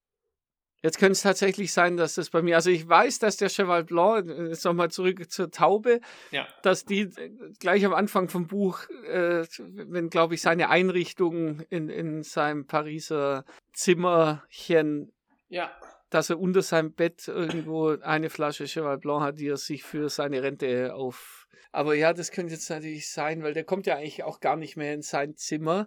Jetzt 0.83 0.99
könnte 0.99 1.13
es 1.13 1.23
tatsächlich 1.23 1.73
sein, 1.73 1.97
dass 1.97 2.15
das 2.15 2.31
bei 2.31 2.43
mir, 2.43 2.57
also 2.57 2.69
ich 2.69 2.89
weiß, 2.89 3.21
dass 3.21 3.37
der 3.37 3.49
Cheval 3.49 3.85
Blanc, 3.85 4.29
äh, 4.29 4.49
jetzt 4.49 4.65
nochmal 4.65 4.91
zurück 4.91 5.31
zur 5.31 5.51
Taube, 5.51 6.01
ja. 6.33 6.47
dass 6.63 6.85
die 6.85 7.03
äh, 7.03 7.31
gleich 7.61 7.87
am 7.87 7.95
Anfang 7.95 8.29
vom 8.29 8.49
Buch, 8.49 8.81
äh, 9.07 9.45
wenn, 9.59 10.11
glaube 10.11 10.35
ich, 10.35 10.43
seine 10.43 10.71
Einrichtung 10.71 11.61
in, 11.71 11.89
in 11.89 12.25
seinem 12.25 12.67
Pariser 12.67 13.45
Zimmerchen, 13.73 15.13
ja. 15.49 15.71
dass 16.11 16.31
er 16.31 16.41
unter 16.41 16.63
seinem 16.63 16.93
Bett 16.93 17.29
irgendwo 17.29 17.97
eine 18.01 18.29
Flasche 18.29 18.67
Cheval 18.67 18.99
Blanc 18.99 19.23
hat, 19.23 19.39
die 19.39 19.49
er 19.49 19.59
sich 19.59 19.85
für 19.85 20.09
seine 20.09 20.43
Rente 20.43 20.95
auf 20.97 21.47
Aber 21.71 21.95
ja, 21.95 22.13
das 22.13 22.33
könnte 22.33 22.55
jetzt 22.55 22.69
natürlich 22.69 23.09
sein, 23.09 23.45
weil 23.45 23.55
der 23.55 23.65
kommt 23.65 23.87
ja 23.87 23.95
eigentlich 23.95 24.25
auch 24.25 24.41
gar 24.41 24.57
nicht 24.57 24.77
mehr 24.77 24.95
in 24.95 25.03
sein 25.03 25.37
Zimmer, 25.37 25.87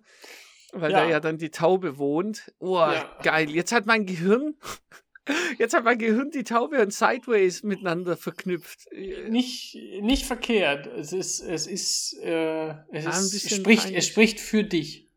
weil 0.76 0.92
Ja. 0.92 1.04
da 1.04 1.10
ja 1.10 1.20
dann 1.20 1.38
die 1.38 1.50
Taube 1.52 1.98
wohnt. 1.98 2.54
Oh, 2.60 2.78
Ja. 2.78 3.10
geil. 3.24 3.50
Jetzt 3.50 3.72
hat 3.72 3.86
mein 3.86 4.06
Gehirn, 4.06 4.56
jetzt 5.58 5.74
hat 5.74 5.84
mein 5.84 5.98
Gehirn 5.98 6.32
die 6.32 6.44
Taube 6.44 6.82
und 6.82 6.94
Sideways 6.94 7.64
miteinander 7.64 8.18
verknüpft. 8.18 8.88
Nicht, 9.30 9.76
nicht 10.02 10.26
verkehrt. 10.26 10.88
Es 10.88 11.14
ist, 11.14 11.42
es 11.42 11.68
ist, 11.68 12.18
äh, 12.24 12.70
es, 12.92 13.06
ist, 13.06 13.46
es 13.46 13.56
spricht, 13.56 13.92
es 13.92 14.08
spricht 14.08 14.40
für 14.40 14.64
dich. 14.64 15.08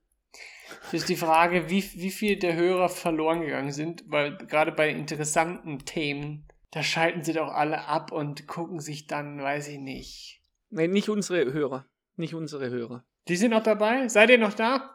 Es 0.89 0.95
ist 0.95 1.09
die 1.11 1.17
Frage, 1.17 1.69
wie, 1.69 1.85
wie 1.97 2.11
viel 2.11 2.39
der 2.39 2.55
Hörer 2.57 2.89
verloren 2.89 3.43
gegangen 3.43 3.73
sind, 3.73 4.05
weil 4.07 4.37
gerade 4.39 4.73
bei 4.73 4.89
interessanten 4.89 5.81
Themen, 5.81 6.47
da 6.71 6.83
schalten 6.83 7.23
sie 7.25 7.35
doch 7.35 7.49
alle 7.53 7.87
ab 7.87 8.11
und 8.13 8.47
gucken 8.47 8.81
sich 8.81 9.07
dann, 9.07 9.43
weiß 9.43 9.69
ich 9.69 9.79
nicht. 9.79 10.41
Nee, 10.71 10.89
nicht 10.89 11.09
unsere 11.11 11.53
Hörer. 11.53 11.87
Nicht 12.17 12.35
unsere 12.35 12.71
Hörer. 12.71 13.05
Die 13.29 13.37
sind 13.37 13.51
noch 13.51 13.63
dabei? 13.63 14.09
Seid 14.09 14.31
ihr 14.31 14.39
noch 14.39 14.55
da? 14.55 14.95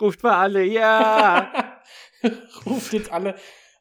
Ruft 0.00 0.22
mal 0.22 0.34
alle, 0.40 0.64
ja! 0.64 1.80
Ruft 2.66 2.92
jetzt 2.92 3.12
alle 3.12 3.36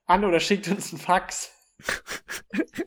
an 0.05 0.23
oder 0.25 0.39
schickt 0.39 0.67
uns 0.67 0.91
einen 0.91 1.01
Fax. 1.01 1.51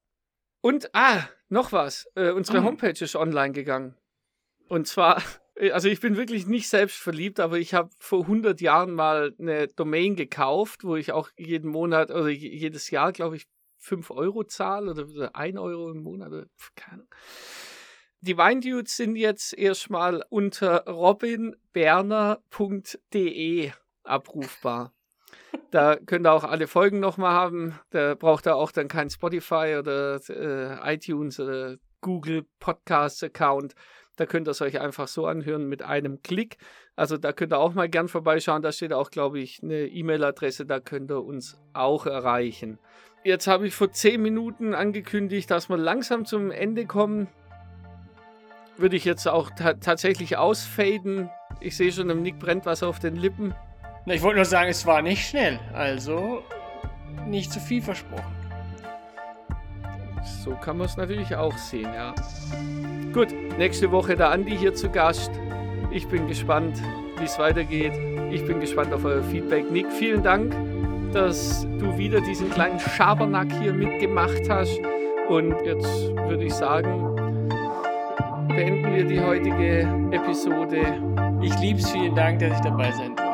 Und, 0.61 0.91
ah, 0.95 1.23
noch 1.49 1.71
was. 1.73 2.07
Äh, 2.17 2.31
unsere 2.33 2.59
Ah. 2.59 2.65
Homepage 2.65 3.03
ist 3.03 3.15
online 3.17 3.53
gegangen. 3.53 3.97
Und 4.69 4.87
zwar, 4.88 5.23
also 5.70 5.88
ich 5.88 6.01
bin 6.01 6.16
wirklich 6.16 6.46
nicht 6.46 6.68
selbst 6.68 6.96
verliebt, 6.96 7.38
aber 7.40 7.59
ich 7.59 7.75
habe 7.75 7.90
vor 7.98 8.22
100 8.22 8.61
Jahren 8.61 8.92
mal 8.94 9.35
eine 9.38 9.68
Domain 9.68 10.16
gekauft, 10.16 10.85
wo 10.85 10.96
ich 10.96 11.12
auch 11.12 11.31
jeden 11.37 11.70
Monat 11.70 12.11
oder 12.11 12.29
je- 12.29 12.55
jedes 12.57 12.90
Jahr, 12.90 13.12
glaube 13.12 13.37
ich, 13.37 13.46
5 13.79 14.11
Euro 14.11 14.44
zahle 14.44 14.92
oder- 14.92 15.09
oder 15.09 15.37
1 15.37 15.59
Euro 15.59 15.90
im 15.90 16.03
Monat. 16.03 16.33
Keine. 16.75 17.07
Die 18.20 18.37
Weindudes 18.37 18.96
sind 18.96 19.16
jetzt 19.16 19.53
erstmal 19.53 20.25
unter 20.31 20.85
robinberner.de 20.87 23.70
abrufbar. 24.05 24.92
Da 25.70 25.96
könnt 25.96 26.27
ihr 26.27 26.33
auch 26.33 26.44
alle 26.44 26.66
Folgen 26.66 27.01
nochmal 27.01 27.33
haben. 27.33 27.79
Da 27.90 28.14
braucht 28.14 28.46
ihr 28.46 28.57
auch 28.57 28.72
dann 28.72 28.88
kein 28.88 29.11
Spotify 29.11 29.77
oder 29.79 30.20
äh, 30.29 30.94
iTunes 30.94 31.40
oder 31.40 31.77
Google 32.03 32.45
Podcasts 32.61 33.23
Account. 33.23 33.75
Da 34.17 34.27
könnt 34.27 34.47
ihr 34.47 34.51
es 34.51 34.61
euch 34.61 34.79
einfach 34.79 35.09
so 35.09 35.27
anhören 35.27 35.67
mit 35.67 35.83
einem 35.83 36.23
Klick. 36.23 36.59
Also 36.97 37.17
da 37.17 37.33
könnt 37.33 37.55
ihr 37.55 37.59
auch 37.59 37.73
mal 37.73 37.88
gern 37.88 38.09
vorbeischauen. 38.09 38.61
Da 38.61 38.71
steht 38.71 38.93
auch, 38.93 39.11
glaube 39.11 39.41
ich, 39.41 39.62
eine 39.62 39.87
E-Mail-Adresse. 39.87 40.67
Da 40.67 40.81
könnt 40.81 41.11
ihr 41.11 41.25
uns 41.25 41.59
auch 41.73 42.05
erreichen. 42.05 42.79
Jetzt 43.25 43.47
habe 43.47 43.67
ich 43.67 43.75
vor 43.75 43.91
10 43.91 44.21
Minuten 44.21 44.75
angekündigt, 44.75 45.51
dass 45.51 45.71
wir 45.71 45.79
langsam 45.79 46.27
zum 46.27 46.51
Ende 46.51 46.85
kommen. 46.85 47.29
Würde 48.77 48.97
ich 48.97 49.05
jetzt 49.05 49.27
auch 49.27 49.51
ta 49.51 49.75
tatsächlich 49.75 50.37
ausfaden. 50.37 51.31
Ich 51.61 51.77
sehe 51.77 51.93
schon, 51.93 52.09
dem 52.09 52.23
Nick 52.23 52.38
brennt 52.38 52.67
was 52.67 52.83
auf 52.83 52.99
den 52.99 53.17
Lippen. 53.17 53.55
Ich 54.07 54.23
wollte 54.23 54.37
nur 54.37 54.45
sagen, 54.45 54.69
es 54.69 54.85
war 54.85 55.01
nicht 55.01 55.27
schnell, 55.27 55.61
also 55.73 56.43
nicht 57.27 57.53
zu 57.53 57.61
viel 57.61 57.81
versprochen. 57.81 58.42
So 60.25 60.53
kann 60.53 60.79
man 60.79 60.87
es 60.87 60.97
natürlich 60.97 61.35
auch 61.37 61.57
sehen, 61.57 61.89
ja. 61.95 62.15
Gut, 63.13 63.29
nächste 63.59 63.91
Woche 63.91 64.17
der 64.17 64.31
Andi 64.31 64.57
hier 64.57 64.75
zu 64.75 64.89
Gast. 64.89 65.31
Ich 65.91 66.07
bin 66.09 66.27
gespannt, 66.27 66.81
wie 67.19 67.25
es 67.25 67.39
weitergeht. 67.39 67.93
Ich 68.31 68.45
bin 68.47 68.61
gespannt 68.61 68.93
auf 68.93 69.05
euer 69.05 69.23
Feedback. 69.23 69.71
Nick, 69.71 69.91
vielen 69.93 70.23
Dank, 70.23 70.55
dass 71.13 71.67
du 71.79 71.97
wieder 71.99 72.21
diesen 72.21 72.51
kleinen 72.51 72.81
Schabernack 72.81 73.53
hier 73.61 73.73
mitgemacht 73.73 74.49
hast. 74.49 74.81
Und 75.29 75.55
jetzt 75.65 76.15
würde 76.17 76.45
ich 76.45 76.55
sagen, 76.55 77.15
beenden 78.49 78.95
wir 78.95 79.05
die 79.05 79.21
heutige 79.21 79.81
Episode. 80.11 81.01
Ich 81.43 81.59
lieb's, 81.59 81.91
vielen 81.91 82.15
Dank, 82.15 82.39
dass 82.41 82.57
ich 82.57 82.61
dabei 82.61 82.91
sein 82.93 83.15
durfte. 83.17 83.32